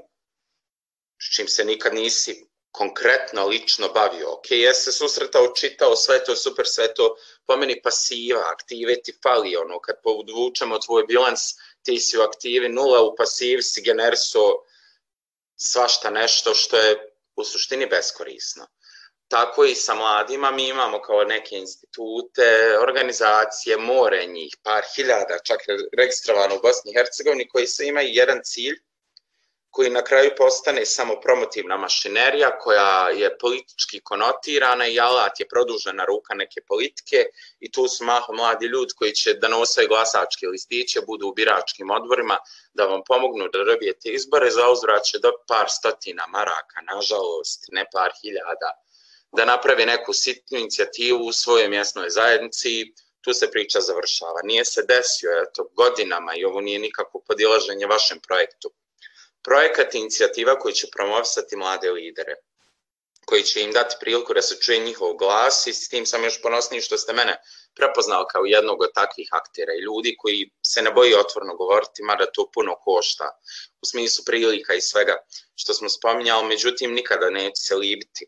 čim 1.35 1.49
se 1.49 1.65
nikad 1.65 1.95
nisi 1.95 2.47
konkretno, 2.75 3.47
lično 3.47 3.89
bavio? 3.89 4.33
Ok, 4.33 4.51
ja 4.51 4.75
se 4.75 4.93
susretao, 4.93 5.53
čitao, 5.57 5.97
sve 5.97 6.25
to 6.25 6.35
super, 6.37 6.67
sve 6.67 6.95
to 6.95 7.17
po 7.47 7.57
meni 7.57 7.77
pasiva, 7.83 8.41
aktive 8.51 8.97
ti 9.03 9.15
fali, 9.23 9.57
ono, 9.57 9.79
kad 9.81 10.03
podvučemo 10.03 10.79
tvoj 10.79 11.05
bilans, 11.09 11.41
ti 11.83 11.99
si 12.01 12.19
u 12.19 12.23
aktivi 12.23 12.69
nula, 12.69 13.03
u 13.03 13.15
pasivi 13.17 13.63
si 13.63 13.83
generso 13.83 14.41
svašta 15.57 16.11
nešto 16.11 16.55
što 16.55 16.77
je 16.77 16.97
u 17.37 17.45
suštini 17.45 17.87
beskorisno. 17.87 18.67
Tako 19.29 19.65
i 19.65 19.75
sa 19.75 19.95
mladima 19.95 20.51
mi 20.51 20.69
imamo 20.69 21.01
kao 21.03 21.25
neke 21.25 21.57
institute, 21.57 22.79
organizacije, 22.79 23.77
more 23.77 24.27
njih, 24.27 24.57
par 24.63 24.85
hiljada, 24.97 25.39
čak 25.45 25.61
registrovano 25.99 26.57
u 26.57 26.63
Bosni 26.63 26.91
i 26.93 26.95
Hercegovini, 26.95 27.49
koji 27.49 27.67
se 27.67 27.87
imaju 27.87 28.09
jedan 28.13 28.41
cilj, 28.45 28.77
koji 29.75 29.91
na 29.91 30.03
kraju 30.05 30.31
postane 30.37 30.87
samo 30.87 31.15
promotivna 31.21 31.77
mašinerija 31.77 32.59
koja 32.59 33.09
je 33.09 33.39
politički 33.39 34.01
konotirana 34.01 34.87
i 34.87 35.01
alat 35.01 35.41
je 35.41 35.49
produžena 35.49 36.05
ruka 36.05 36.35
neke 36.35 36.61
politike 36.69 37.25
i 37.61 37.71
tu 37.73 37.89
su 37.89 38.05
maho 38.05 38.33
mladi 38.33 38.67
ljudi 38.67 38.93
koji 38.97 39.13
će 39.13 39.35
da 39.35 39.49
nosaju 39.49 39.89
glasačke 39.89 40.47
listiće, 40.47 41.01
budu 41.07 41.29
u 41.29 41.35
biračkim 41.35 41.91
odborima, 41.91 42.37
da 42.75 42.85
vam 42.85 43.03
pomognu 43.07 43.49
da 43.49 43.65
dobijete 43.65 44.09
izbore, 44.09 44.51
za 44.51 44.71
uzvrat 44.71 45.05
će 45.05 45.19
do 45.19 45.33
par 45.49 45.67
stotina 45.69 46.27
maraka, 46.27 46.81
nažalost, 46.93 47.65
ne 47.73 47.85
par 47.93 48.13
hiljada, 48.23 48.71
da 49.37 49.45
napravi 49.45 49.87
neku 49.87 50.13
sitnu 50.13 50.59
inicijativu 50.59 51.27
u 51.27 51.33
svojoj 51.33 51.69
mjesnoj 51.69 52.11
zajednici, 52.11 52.95
tu 53.21 53.33
se 53.33 53.51
priča 53.51 53.81
završava. 53.81 54.41
Nije 54.45 54.65
se 54.65 54.83
desio, 54.89 55.31
eto, 55.43 55.69
godinama 55.77 56.35
i 56.37 56.45
ovo 56.45 56.61
nije 56.61 56.79
nikako 56.79 57.25
podilaženje 57.29 57.87
vašem 57.87 58.21
projektu 58.21 58.71
projekat 59.45 59.95
i 59.95 59.99
inicijativa 59.99 60.59
koji 60.59 60.75
će 60.75 60.87
promovisati 60.97 61.57
mlade 61.57 61.91
lidere, 61.91 62.35
koji 63.25 63.43
će 63.43 63.63
im 63.63 63.73
dati 63.73 63.97
priliku 64.01 64.35
da 64.35 64.43
se 64.43 64.61
čuje 64.61 64.79
njihov 64.79 65.17
glas 65.17 65.67
i 65.67 65.73
s 65.73 65.89
tim 65.89 66.07
sam 66.07 66.25
još 66.25 66.43
ponosniji 66.43 66.81
što 66.81 66.99
ste 66.99 67.13
mene 67.13 67.37
prepoznao 67.75 68.27
kao 68.33 68.45
jednog 68.45 68.83
od 68.83 68.93
takvih 68.95 69.29
aktera 69.33 69.73
i 69.75 69.85
ljudi 69.85 70.17
koji 70.19 70.51
se 70.63 70.83
ne 70.83 70.91
boji 70.91 71.15
otvorno 71.15 71.57
govoriti, 71.57 72.03
mada 72.03 72.27
to 72.33 72.51
puno 72.55 72.77
košta 72.85 73.31
u 73.83 73.87
smislu 73.87 74.25
prilika 74.27 74.75
i 74.75 74.81
svega 74.81 75.17
što 75.55 75.75
smo 75.75 75.89
spominjali, 75.89 76.49
međutim 76.49 76.95
nikada 76.95 77.31
neće 77.31 77.61
se 77.63 77.75
libiti 77.75 78.27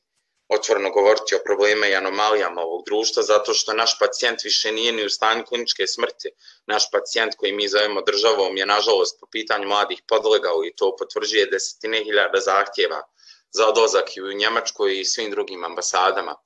otvorno 0.49 0.91
govoriti 0.91 1.35
o 1.35 1.43
problema 1.45 1.87
i 1.87 1.95
anomalijama 1.95 2.61
ovog 2.63 2.83
društva, 2.87 3.23
zato 3.23 3.55
što 3.55 3.73
naš 3.73 3.99
pacijent 3.99 4.45
više 4.45 4.73
nije 4.73 4.93
ni 4.93 5.05
u 5.05 5.11
stanju 5.11 5.45
kliničke 5.45 5.87
smrti. 5.87 6.29
Naš 6.67 6.91
pacijent 6.91 7.35
koji 7.37 7.53
mi 7.53 7.69
zovemo 7.69 8.01
državom 8.01 8.57
je, 8.57 8.67
nažalost, 8.67 9.21
po 9.21 9.27
pitanju 9.27 9.69
mladih 9.69 10.03
podlegao 10.09 10.65
i 10.65 10.75
to 10.77 10.97
potvrđuje 10.99 11.47
desetine 11.47 12.05
hiljada 12.05 12.41
zahtjeva 12.41 13.03
za 13.51 13.69
odlazak 13.69 14.17
i 14.17 14.23
u 14.23 14.33
Njemačkoj 14.33 15.01
i 15.01 15.05
svim 15.05 15.31
drugim 15.31 15.65
ambasadama 15.65 16.37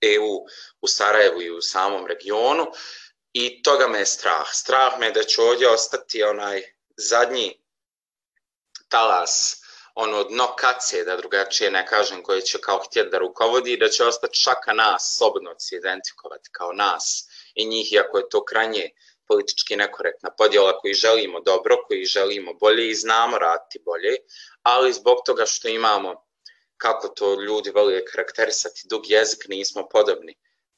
EU 0.00 0.44
u 0.80 0.88
Sarajevu 0.88 1.42
i 1.42 1.50
u 1.50 1.60
samom 1.62 2.06
regionu. 2.06 2.66
I 3.32 3.62
toga 3.62 3.88
me 3.88 3.98
je 3.98 4.06
strah. 4.06 4.48
Strah 4.52 4.98
me 4.98 5.10
da 5.10 5.22
će 5.22 5.42
ovdje 5.42 5.68
ostati 5.68 6.22
onaj 6.22 6.62
zadnji 6.96 7.62
talas 8.88 9.57
ono 10.00 10.24
dno 10.24 10.46
kace, 10.56 11.04
da 11.04 11.16
drugačije 11.16 11.70
ne 11.70 11.86
kažem, 11.86 12.22
koje 12.22 12.40
će 12.40 12.58
kao 12.58 12.78
htjeti 12.78 13.10
da 13.10 13.18
rukovodi, 13.18 13.76
da 13.76 13.88
će 13.88 14.04
ostati 14.04 14.38
šaka 14.38 14.72
nas, 14.72 15.14
slobodno 15.18 15.54
se 15.58 15.76
identifikovati 15.76 16.48
kao 16.52 16.72
nas. 16.72 17.28
I 17.54 17.66
njih, 17.66 17.92
iako 17.92 18.18
je 18.18 18.28
to 18.28 18.44
kranje 18.44 18.90
politički 19.26 19.76
nekorektna 19.76 20.30
podjela 20.38 20.78
koji 20.78 20.94
želimo 20.94 21.40
dobro, 21.40 21.76
koji 21.86 22.04
želimo 22.04 22.54
bolje 22.54 22.88
i 22.88 22.94
znamo 22.94 23.38
raditi 23.38 23.82
bolje, 23.84 24.16
ali 24.62 24.92
zbog 24.92 25.18
toga 25.26 25.46
što 25.46 25.68
imamo, 25.68 26.14
kako 26.76 27.08
to 27.08 27.42
ljudi 27.42 27.70
voli 27.70 28.04
karakterisati, 28.04 28.82
dug 28.84 29.10
jezik, 29.10 29.48
nismo 29.48 29.88
podobni 29.88 30.34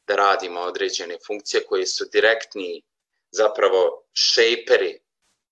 da 0.07 0.17
radimo 0.17 0.61
određene 0.61 1.19
funkcije 1.27 1.65
koje 1.67 1.87
su 1.87 2.05
direktni 2.13 2.83
zapravo 3.31 4.05
šejperi, 4.13 5.01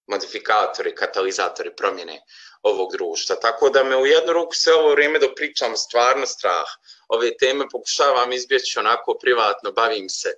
modifikatori, 0.07 0.95
katalizatori 0.95 1.77
promjene 1.77 2.23
ovog 2.62 2.92
društva. 2.92 3.37
Tako 3.37 3.71
da 3.71 3.85
me 3.85 3.97
u 3.97 4.07
jednu 4.07 4.33
ruku 4.33 4.55
sve 4.55 4.75
ovo 4.75 4.90
vrijeme 4.90 5.18
dok 5.18 5.31
pričam 5.37 5.77
stvarno 5.77 6.27
strah. 6.27 6.68
Ove 7.09 7.37
teme 7.37 7.64
pokušavam 7.73 8.33
izbjeći 8.33 8.79
onako 8.79 9.18
privatno, 9.21 9.73
bavim 9.73 10.09
se 10.09 10.29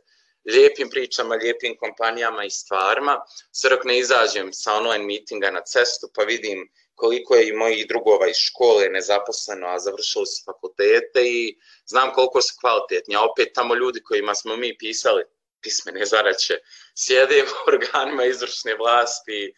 lijepim 0.53 0.91
pričama, 0.91 1.35
lijepim 1.35 1.77
kompanijama 1.77 2.45
i 2.45 2.51
stvarima. 2.51 3.21
Sve 3.53 3.71
dok 3.71 3.85
ne 3.85 3.99
izađem 3.99 4.53
sa 4.53 4.75
online 4.75 5.05
meetinga 5.05 5.51
na 5.51 5.63
cestu 5.63 6.11
pa 6.15 6.23
vidim 6.23 6.71
koliko 6.95 7.35
je 7.35 7.49
i 7.49 7.53
mojih 7.53 7.89
drugova 7.89 8.29
iz 8.29 8.37
škole 8.37 8.89
nezaposleno, 8.89 9.67
a 9.67 9.79
završili 9.79 10.27
su 10.27 10.43
fakultete 10.45 11.21
i 11.25 11.59
znam 11.87 12.13
koliko 12.13 12.43
su 12.43 12.55
kvalitetni. 12.61 13.17
A 13.17 13.23
opet 13.23 13.49
tamo 13.55 13.75
ljudi 13.75 14.03
kojima 14.03 14.35
smo 14.35 14.57
mi 14.57 14.79
pisali 14.79 15.25
pismene 15.61 16.07
zaraće 16.07 16.59
sjede 16.95 17.43
u 17.43 17.47
organima 17.73 18.25
izvršne 18.25 18.75
vlasti. 18.75 19.55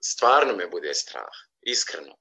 Stvarno 0.00 0.56
me 0.56 0.66
bude 0.66 0.94
strah 0.94 1.51
iskreno. 1.62 2.14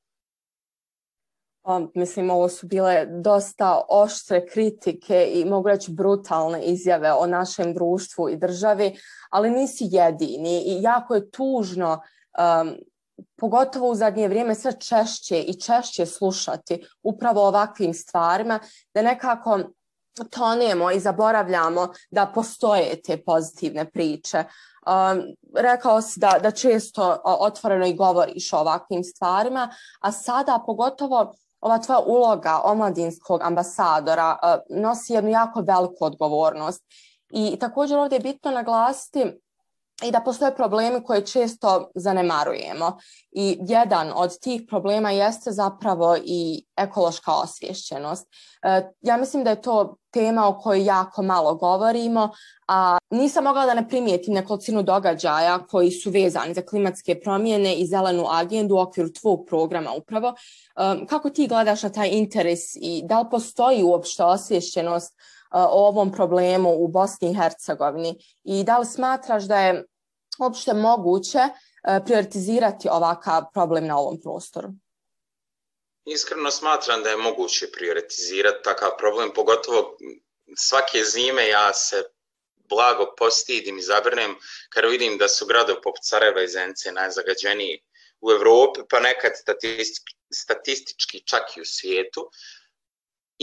O, 1.64 1.88
mislim, 1.96 2.30
ovo 2.30 2.50
su 2.50 2.68
bile 2.68 3.06
dosta 3.06 3.82
oštre 3.90 4.48
kritike 4.48 5.32
i 5.34 5.46
mogu 5.46 5.68
reći 5.68 5.92
brutalne 5.92 6.64
izjave 6.64 7.14
o 7.14 7.28
našem 7.28 7.74
društvu 7.74 8.30
i 8.30 8.38
državi, 8.38 8.96
ali 9.30 9.50
nisi 9.50 9.88
jedini 9.92 10.64
i 10.66 10.82
jako 10.82 11.16
je 11.16 11.32
tužno, 11.32 12.02
um, 12.62 12.76
pogotovo 13.38 13.90
u 13.90 13.96
zadnje 13.96 14.28
vrijeme, 14.28 14.56
sve 14.56 14.80
češće 14.80 15.40
i 15.40 15.60
češće 15.60 16.06
slušati 16.06 16.88
upravo 17.04 17.48
ovakvim 17.48 17.94
stvarima, 17.94 18.60
da 18.94 19.02
nekako 19.02 19.60
tonemo 20.30 20.92
i 20.92 21.00
zaboravljamo 21.00 21.94
da 22.12 22.32
postoje 22.36 23.02
te 23.02 23.24
pozitivne 23.24 23.92
priče. 23.92 24.44
Um, 24.88 25.22
rekao 25.56 26.02
si 26.02 26.20
da, 26.20 26.40
da 26.44 26.52
često 26.52 27.18
otvoreno 27.24 27.86
i 27.86 27.96
govoriš 27.96 28.54
o 28.54 28.58
ovakvim 28.58 29.04
stvarima, 29.04 29.70
a 30.00 30.12
sada 30.12 30.64
pogotovo 30.66 31.34
ova 31.62 31.78
tvoja 31.78 32.00
uloga 32.00 32.62
omladinskog 32.64 33.42
ambasadora 33.42 34.38
uh, 34.44 34.78
nosi 34.82 35.14
jednu 35.14 35.30
jako 35.30 35.62
veliku 35.62 36.06
odgovornost. 36.06 36.84
I 37.32 37.60
također 37.60 37.98
ovdje 37.98 38.16
je 38.16 38.20
bitno 38.20 38.52
naglasiti 38.52 39.42
i 40.04 40.12
da 40.12 40.20
postoje 40.20 40.56
problemi 40.56 41.04
koje 41.04 41.26
često 41.26 41.92
zanemarujemo. 41.96 42.98
I 43.32 43.58
jedan 43.68 44.12
od 44.16 44.40
tih 44.40 44.62
problema 44.70 45.12
jeste 45.12 45.52
zapravo 45.52 46.18
i 46.26 46.66
ekološka 46.76 47.32
osvješćenost. 47.34 48.28
E, 48.64 48.92
ja 49.02 49.18
mislim 49.18 49.44
da 49.44 49.50
je 49.50 49.62
to 49.62 49.96
tema 50.12 50.48
o 50.48 50.60
kojoj 50.60 50.86
jako 50.86 51.22
malo 51.22 51.56
govorimo, 51.56 52.30
a 52.68 52.98
nisam 53.10 53.44
mogla 53.44 53.66
da 53.66 53.74
ne 53.74 53.90
primijetim 53.90 54.34
nekolicinu 54.34 54.84
događaja 54.84 55.60
koji 55.70 55.92
su 55.92 56.10
vezani 56.10 56.54
za 56.54 56.62
klimatske 56.62 57.20
promjene 57.20 57.76
i 57.76 57.88
zelenu 57.88 58.26
agendu 58.30 58.76
u 58.76 58.80
okviru 58.80 59.14
tvog 59.14 59.46
programa 59.48 59.92
upravo. 59.92 60.28
E, 60.28 61.06
kako 61.10 61.30
ti 61.30 61.48
gledaš 61.48 61.84
na 61.84 61.90
taj 61.90 62.10
interes 62.10 62.60
i 62.76 63.02
da 63.06 63.20
li 63.20 63.28
postoji 63.32 63.84
uopšte 63.84 64.24
osvješćenost 64.24 65.14
e, 65.14 65.18
o 65.52 65.88
ovom 65.88 66.12
problemu 66.12 66.76
u 66.78 66.88
Bosni 66.88 67.32
i 67.32 67.36
Hercegovini 67.36 68.16
i 68.44 68.64
da 68.64 68.78
li 68.78 68.86
smatraš 68.86 69.44
da 69.44 69.60
je 69.60 69.86
uopšte 70.40 70.74
moguće 70.74 71.40
e, 71.40 71.52
prioritizirati 72.06 72.90
ovakav 72.90 73.44
problem 73.54 73.88
na 73.88 73.98
ovom 73.98 74.22
prostoru? 74.22 74.70
Iskreno 76.06 76.52
smatram 76.52 77.04
da 77.04 77.10
je 77.10 77.18
moguće 77.18 77.72
prioritizirati 77.72 78.64
takav 78.64 78.90
problem, 78.98 79.32
pogotovo 79.36 79.98
svake 80.58 81.04
zime 81.04 81.48
ja 81.48 81.74
se 81.74 82.04
blago 82.70 83.14
postidim 83.18 83.78
i 83.78 83.82
zabrnem 83.82 84.36
kada 84.70 84.88
vidim 84.88 85.18
da 85.18 85.28
su 85.28 85.46
gradovi 85.46 85.82
poput 85.84 86.04
Sarajeva 86.04 86.44
i 86.44 86.48
Zence 86.48 86.92
najzagađeniji 86.92 87.84
u 88.22 88.32
Evropi, 88.32 88.80
pa 88.90 89.00
nekad 89.00 89.32
statistički 90.34 91.24
čak 91.26 91.58
i 91.58 91.62
u 91.62 91.66
svijetu. 91.66 92.32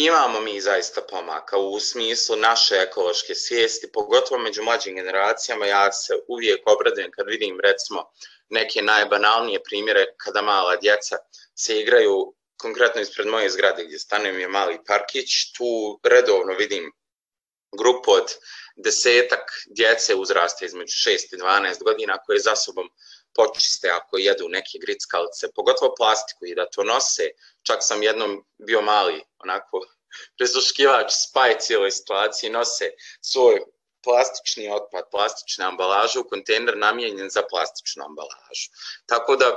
Imamo 0.01 0.41
mi 0.41 0.61
zaista 0.61 1.01
pomaka 1.03 1.57
u 1.59 1.81
smislu 1.81 2.37
naše 2.37 2.75
ekološke 2.75 3.35
svijesti, 3.35 3.93
pogotovo 3.93 4.41
među 4.41 4.63
mlađim 4.63 4.95
generacijama. 4.95 5.67
Ja 5.67 5.93
se 5.93 6.13
uvijek 6.29 6.61
obradujem 6.67 7.11
kad 7.11 7.27
vidim 7.27 7.61
recimo 7.61 8.05
neke 8.49 8.83
najbanalnije 8.83 9.63
primjere 9.63 10.07
kada 10.17 10.43
mala 10.43 10.77
djeca 10.77 11.17
se 11.55 11.81
igraju 11.81 12.35
konkretno 12.57 13.01
ispred 13.01 13.27
moje 13.27 13.51
zgrade 13.51 13.85
gdje 13.85 13.99
stanujem 13.99 14.41
je 14.41 14.49
mali 14.49 14.79
parkić, 14.87 15.53
tu 15.57 16.01
redovno 16.03 16.55
vidim 16.55 16.93
grupu 17.79 18.11
od 18.11 18.29
desetak 18.77 19.51
djece 19.77 20.15
uzrasta 20.15 20.65
između 20.65 20.93
6 20.93 21.35
i 21.35 21.37
12 21.37 21.83
godina 21.85 22.19
koje 22.27 22.39
za 22.39 22.57
sobom 22.57 22.89
počiste 23.35 23.91
ako 23.91 24.19
jedu 24.19 24.49
neke 24.49 24.79
grickalice, 24.79 25.53
pogotovo 25.55 25.95
plastiku 25.95 26.47
i 26.47 26.55
da 26.55 26.67
to 26.67 26.85
nose. 26.85 27.31
Čak 27.63 27.79
sam 27.81 28.03
jednom 28.03 28.45
bio 28.59 28.83
mali, 28.83 29.23
onako, 29.39 29.81
prezuškivač 30.39 31.13
spaj 31.13 31.59
cijeloj 31.59 31.91
situaciji, 31.91 32.51
nose 32.51 32.91
svoj 33.21 33.61
plastični 34.05 34.71
otpad, 34.71 35.11
plastične 35.11 35.65
ambalaže 35.65 36.19
u 36.19 36.29
kontejner 36.29 36.77
namijenjen 36.77 37.31
za 37.31 37.43
plastičnu 37.51 38.05
ambalažu. 38.05 38.71
Tako 39.07 39.37
da 39.37 39.49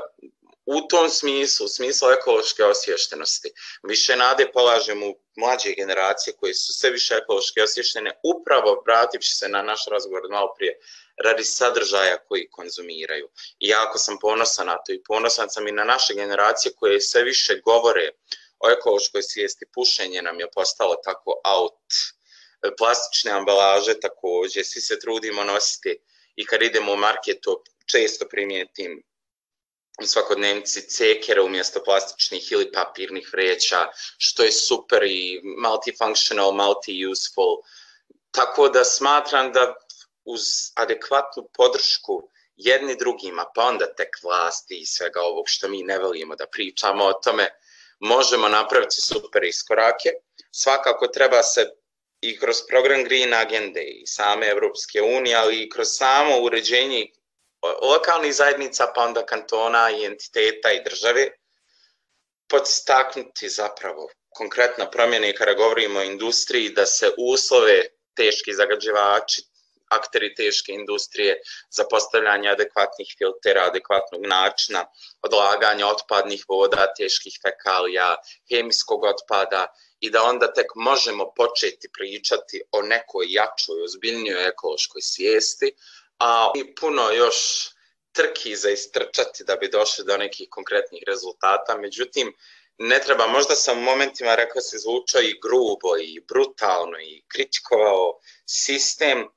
u 0.65 0.81
tom 0.87 1.09
smislu, 1.09 1.65
u 1.65 1.69
smislu 1.69 2.09
ekološke 2.09 2.63
osvještenosti, 2.63 3.49
više 3.83 4.15
nade 4.15 4.51
polažem 4.53 5.03
u 5.03 5.15
mlađe 5.35 5.73
generacije 5.77 6.33
koje 6.39 6.53
su 6.53 6.73
sve 6.73 6.89
više 6.89 7.13
ekološki 7.13 7.61
osvještene, 7.61 8.19
upravo 8.23 8.83
vrativši 8.85 9.35
se 9.35 9.49
na 9.49 9.61
naš 9.61 9.85
razgovor 9.91 10.21
malo 10.29 10.53
prije, 10.57 10.79
radi 11.21 11.43
sadržaja 11.43 12.17
koji 12.27 12.49
konzumiraju. 12.49 13.29
I 13.59 13.67
jako 13.67 13.97
sam 13.97 14.17
ponosan 14.19 14.67
na 14.67 14.77
to 14.77 14.93
i 14.93 15.03
ponosan 15.03 15.49
sam 15.49 15.67
i 15.67 15.71
na 15.71 15.83
naše 15.83 16.13
generacije 16.13 16.73
koje 16.75 17.01
sve 17.01 17.23
više 17.23 17.61
govore 17.65 18.09
o 18.59 18.69
ekološkoj 18.69 19.23
svijesti. 19.23 19.65
Pušenje 19.73 20.21
nam 20.21 20.39
je 20.39 20.51
postalo 20.51 20.95
tako 20.95 21.41
out. 21.45 21.83
Plastične 22.77 23.31
ambalaže 23.31 23.99
takođe, 23.99 24.63
svi 24.63 24.81
se 24.81 24.99
trudimo 24.99 25.43
nositi 25.43 25.97
i 26.35 26.45
kad 26.45 26.61
idemo 26.61 26.93
u 26.93 26.97
marketu 26.97 27.63
često 27.91 28.25
primijetim 28.29 29.03
svakodnevnici 30.05 30.81
cekere 30.89 31.41
umjesto 31.41 31.83
plastičnih 31.83 32.51
ili 32.51 32.71
papirnih 32.71 33.29
vreća, 33.33 33.87
što 34.17 34.43
je 34.43 34.51
super 34.51 35.03
i 35.03 35.41
multifunctional, 35.43 36.51
multi-useful. 36.51 37.61
Tako 38.31 38.69
da 38.69 38.83
smatram 38.83 39.51
da 39.51 39.75
uz 40.25 40.41
adekvatnu 40.75 41.49
podršku 41.53 42.29
jedni 42.55 42.95
drugima, 42.95 43.45
pa 43.55 43.65
onda 43.65 43.93
tek 43.95 44.09
vlasti 44.23 44.81
i 44.81 44.85
svega 44.85 45.21
ovog 45.21 45.45
što 45.47 45.67
mi 45.67 45.83
ne 45.83 45.99
volimo 45.99 46.35
da 46.35 46.47
pričamo 46.47 47.05
o 47.05 47.13
tome, 47.13 47.47
možemo 47.99 48.49
napraviti 48.49 49.01
super 49.01 49.43
iskorake. 49.43 50.09
Svakako 50.51 51.07
treba 51.07 51.43
se 51.43 51.69
i 52.21 52.39
kroz 52.39 52.57
program 52.69 53.03
Green 53.03 53.33
Agende 53.33 53.83
i 53.83 54.07
same 54.07 54.47
Evropske 54.47 55.01
unije, 55.01 55.35
ali 55.35 55.61
i 55.61 55.69
kroz 55.69 55.87
samo 55.91 56.39
uređenje 56.41 57.07
lokalnih 57.81 58.35
zajednica, 58.35 58.91
pa 58.95 59.01
onda 59.01 59.25
kantona 59.25 59.91
i 59.91 60.05
entiteta 60.05 60.71
i 60.71 60.83
države, 60.83 61.27
podstaknuti 62.47 63.49
zapravo 63.49 64.09
konkretna 64.29 64.89
promjena 64.89 65.27
i 65.27 65.35
kada 65.35 65.53
govorimo 65.53 65.99
o 65.99 66.03
industriji, 66.03 66.69
da 66.69 66.85
se 66.85 67.11
uslove 67.17 67.81
teški 68.15 68.53
zagađivači, 68.53 69.41
akteri 69.91 70.35
teške 70.35 70.71
industrije 70.71 71.35
za 71.69 71.83
postavljanje 71.89 72.49
adekvatnih 72.49 73.15
filtera, 73.17 73.65
adekvatnog 73.67 74.25
načina 74.25 74.85
odlaganja 75.21 75.87
otpadnih 75.87 76.45
voda, 76.47 76.87
teških 76.97 77.39
fekalija, 77.43 78.15
hemijskog 78.51 79.03
otpada 79.03 79.67
i 79.99 80.09
da 80.09 80.23
onda 80.23 80.53
tek 80.53 80.75
možemo 80.75 81.33
početi 81.35 81.89
pričati 81.93 82.61
o 82.71 82.81
nekoj 82.81 83.25
jačoj, 83.29 83.83
ozbiljnijoj 83.83 84.47
ekološkoj 84.47 85.01
svijesti, 85.01 85.73
a 86.19 86.51
i 86.55 86.75
puno 86.75 87.11
još 87.11 87.35
trki 88.11 88.55
za 88.55 88.69
istrčati 88.69 89.43
da 89.43 89.55
bi 89.55 89.69
došli 89.69 90.05
do 90.05 90.17
nekih 90.17 90.47
konkretnih 90.49 91.03
rezultata. 91.07 91.77
Međutim, 91.77 92.33
ne 92.77 92.99
treba, 92.99 93.27
možda 93.27 93.55
sam 93.55 93.79
u 93.79 93.81
momentima 93.81 94.35
rekao 94.35 94.61
se 94.61 94.77
zvučao 94.77 95.21
i 95.21 95.39
grubo 95.43 95.97
i 95.97 96.19
brutalno 96.27 96.99
i 96.99 97.23
kritikovao 97.27 98.19
sistem, 98.45 99.27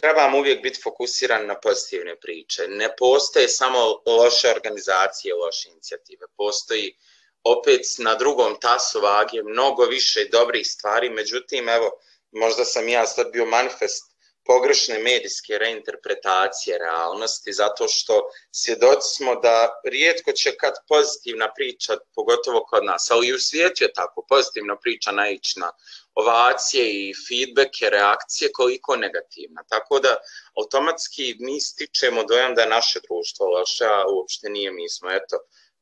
trebam 0.00 0.34
uvijek 0.34 0.62
biti 0.62 0.80
fokusiran 0.82 1.46
na 1.46 1.60
pozitivne 1.60 2.16
priče. 2.20 2.68
Ne 2.68 2.96
postoje 2.98 3.48
samo 3.48 3.78
loše 4.06 4.50
organizacije, 4.50 5.34
loše 5.34 5.68
inicijative. 5.68 6.26
Postoji 6.36 6.96
opet 7.44 7.80
na 7.98 8.14
drugom 8.14 8.60
tasu 8.60 9.00
vage 9.00 9.42
mnogo 9.42 9.84
više 9.84 10.28
dobrih 10.32 10.66
stvari, 10.66 11.10
međutim, 11.10 11.68
evo, 11.68 11.90
možda 12.30 12.64
sam 12.64 12.88
ja 12.88 13.06
sad 13.06 13.32
bio 13.32 13.46
manifest 13.46 14.16
pogrešne 14.44 14.98
medijske 14.98 15.58
reinterpretacije 15.58 16.78
realnosti, 16.78 17.52
zato 17.52 17.88
što 17.88 18.22
svjedoci 18.50 19.16
smo 19.16 19.34
da 19.34 19.80
rijetko 19.84 20.32
će 20.32 20.56
kad 20.56 20.74
pozitivna 20.88 21.52
priča, 21.54 21.96
pogotovo 22.14 22.64
kod 22.64 22.84
nas, 22.84 23.10
ali 23.10 23.26
i 23.26 23.34
u 23.34 23.38
svijetu 23.38 23.84
je 23.84 23.92
tako, 23.92 24.26
pozitivna 24.28 24.76
priča 24.76 25.10
naići 25.12 25.60
na 25.60 25.72
ovacije 26.20 26.84
i 27.08 27.14
feedbacke, 27.24 27.90
reakcije, 27.90 28.52
koliko 28.52 28.96
negativna. 28.96 29.62
Tako 29.68 30.00
da 30.00 30.12
automatski 30.60 31.36
mi 31.40 31.60
stičemo 31.60 32.24
dojam 32.24 32.54
da 32.54 32.62
je 32.62 32.74
naše 32.78 32.98
društvo 33.06 33.46
loše, 33.46 33.84
a 33.84 34.04
uopšte 34.14 34.48
nije, 34.48 34.72
mi 34.72 34.88
smo, 34.88 35.10
eto, 35.10 35.36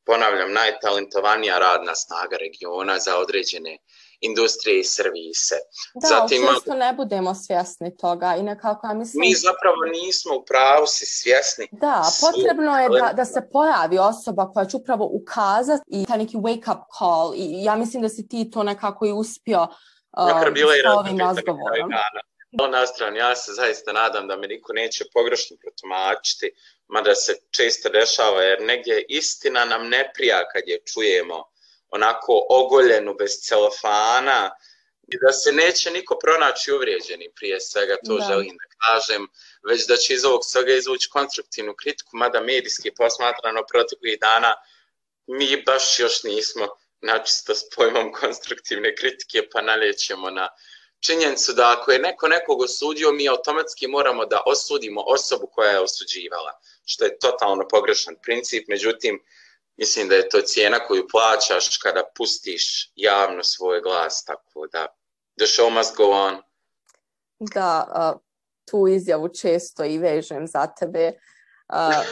ponavljam, 0.05 0.53
najtalentovanija 0.53 1.59
radna 1.59 1.95
snaga 1.95 2.35
regiona 2.45 2.99
za 2.99 3.17
određene 3.17 3.77
industrije 4.21 4.79
i 4.79 4.83
servise. 4.83 5.55
Da, 6.01 6.07
Zatim, 6.07 6.41
često 6.53 6.73
ne 6.73 6.93
budemo 6.93 7.35
svjesni 7.35 7.97
toga 7.97 8.35
i 8.39 8.43
nekako, 8.43 8.87
ja 8.87 8.93
mislim... 8.93 9.21
Mi 9.21 9.33
zapravo 9.33 9.81
nismo 9.91 10.35
u 10.35 10.45
pravu 10.45 10.85
si 10.87 11.05
svjesni. 11.05 11.67
Da, 11.71 12.03
potrebno 12.21 12.79
je 12.79 12.89
da, 12.89 13.13
da 13.13 13.25
se 13.25 13.49
pojavi 13.51 13.97
osoba 13.97 14.51
koja 14.53 14.65
će 14.65 14.77
upravo 14.77 15.09
ukazati 15.11 15.83
i 15.87 16.05
taj 16.05 16.17
neki 16.17 16.37
wake 16.37 16.71
up 16.71 16.83
call 16.97 17.33
i 17.35 17.63
ja 17.63 17.75
mislim 17.75 18.01
da 18.01 18.09
si 18.09 18.27
ti 18.27 18.51
to 18.51 18.63
nekako 18.63 19.05
i 19.05 19.11
uspio 19.11 19.67
uh, 20.17 20.53
bila 20.53 20.77
i 20.77 20.81
razgovorom. 20.81 21.89
No, 22.51 22.67
na 22.67 22.87
stranu, 22.87 23.17
ja 23.17 23.35
se 23.35 23.51
zaista 23.53 23.93
nadam 23.93 24.27
da 24.27 24.37
me 24.37 24.47
niko 24.47 24.73
neće 24.73 25.05
pogrešno 25.13 25.57
protumačiti, 25.61 26.51
mada 26.87 27.15
se 27.15 27.35
često 27.51 27.89
dešava, 27.89 28.41
jer 28.41 28.61
negdje 28.61 29.05
istina 29.09 29.65
nam 29.65 29.89
ne 29.89 30.11
prija 30.15 30.47
kad 30.53 30.63
je 30.65 30.79
čujemo 30.93 31.43
onako 31.89 32.45
ogoljenu, 32.49 33.13
bez 33.13 33.31
celofana, 33.31 34.51
i 35.07 35.17
da 35.21 35.31
se 35.33 35.51
neće 35.51 35.91
niko 35.91 36.17
pronaći 36.23 36.71
uvrijeđeni 36.71 37.29
prije 37.35 37.61
svega, 37.61 37.95
to 38.05 38.17
da. 38.17 38.25
želim 38.25 38.57
da 38.61 38.67
kažem, 38.87 39.27
već 39.69 39.87
da 39.87 39.95
će 39.95 40.13
iz 40.13 40.25
ovog 40.25 40.41
svega 40.43 40.73
izvući 40.73 41.09
konstruktivnu 41.09 41.73
kritiku, 41.81 42.17
mada 42.17 42.41
medijski 42.41 42.93
posmatrano 42.93 43.61
proteklih 43.71 44.19
dana 44.19 44.53
mi 45.27 45.63
baš 45.65 45.99
još 45.99 46.23
nismo 46.23 46.67
načisto 47.05 47.55
s 47.55 47.69
pojmom 47.75 48.11
konstruktivne 48.13 48.95
kritike, 48.95 49.49
pa 49.51 49.61
naljećemo 49.61 50.29
na 50.29 50.49
činjenicu 50.99 51.53
da 51.53 51.75
ako 51.77 51.91
je 51.91 51.99
neko 51.99 52.27
nekog 52.27 52.61
osudio, 52.61 53.11
mi 53.11 53.29
automatski 53.29 53.87
moramo 53.87 54.25
da 54.25 54.41
osudimo 54.45 55.03
osobu 55.07 55.47
koja 55.51 55.71
je 55.71 55.79
osuđivala, 55.79 56.59
što 56.85 57.05
je 57.05 57.19
totalno 57.19 57.67
pogrešan 57.67 58.15
princip, 58.23 58.67
međutim, 58.67 59.23
mislim 59.77 60.09
da 60.09 60.15
je 60.15 60.29
to 60.29 60.41
cijena 60.41 60.79
koju 60.79 61.07
plaćaš 61.11 61.77
kada 61.77 62.03
pustiš 62.17 62.91
javno 62.95 63.43
svoj 63.43 63.81
glas, 63.81 64.23
tako 64.25 64.67
da 64.67 64.87
the 65.37 65.45
show 65.45 65.69
must 65.69 65.95
go 65.95 66.09
on. 66.09 66.41
Da, 67.39 67.87
uh, 68.13 68.21
tu 68.71 68.87
izjavu 68.87 69.29
često 69.29 69.85
i 69.85 69.97
vežem 69.97 70.47
za 70.47 70.67
tebe. 70.67 71.11
Uh, 71.69 72.05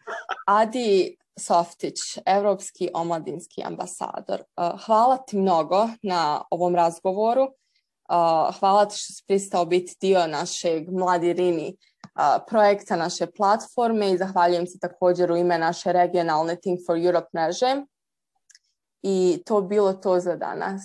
Adi 0.60 1.16
Softić, 1.38 1.98
Evropski 2.26 2.88
omladinski 2.94 3.62
ambasador, 3.64 4.40
uh, 4.40 4.84
hvala 4.84 5.16
ti 5.16 5.36
mnogo 5.36 5.88
na 6.02 6.44
ovom 6.50 6.74
razgovoru. 6.74 7.42
Uh, 7.42 8.58
hvala 8.58 8.86
ti 8.88 8.96
što 8.96 9.12
si 9.12 9.24
pristao 9.26 9.64
biti 9.64 9.96
dio 10.00 10.26
našeg 10.26 10.90
Mladi 10.90 11.32
Rini 11.32 11.76
projekta 12.48 12.96
naše 12.96 13.26
platforme 13.26 14.10
i 14.10 14.18
zahvaljujem 14.18 14.66
se 14.66 14.78
također 14.78 15.32
u 15.32 15.36
ime 15.36 15.58
naše 15.58 15.92
regionalne 15.92 16.56
Think 16.56 16.80
for 16.86 16.96
Europe 17.06 17.28
mreže. 17.34 17.76
I 19.02 19.42
to 19.46 19.60
bilo 19.60 19.92
to 19.92 20.20
za 20.20 20.36
danas. 20.36 20.82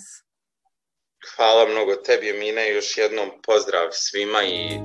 Hvala 1.36 1.66
mnogo 1.68 1.94
tebi, 1.94 2.32
Mina, 2.32 2.60
još 2.60 2.98
jednom 2.98 3.28
pozdrav 3.46 3.88
svima 3.90 4.42
i 4.42 4.80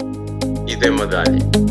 idemo 0.67 1.05
dalje. 1.05 1.70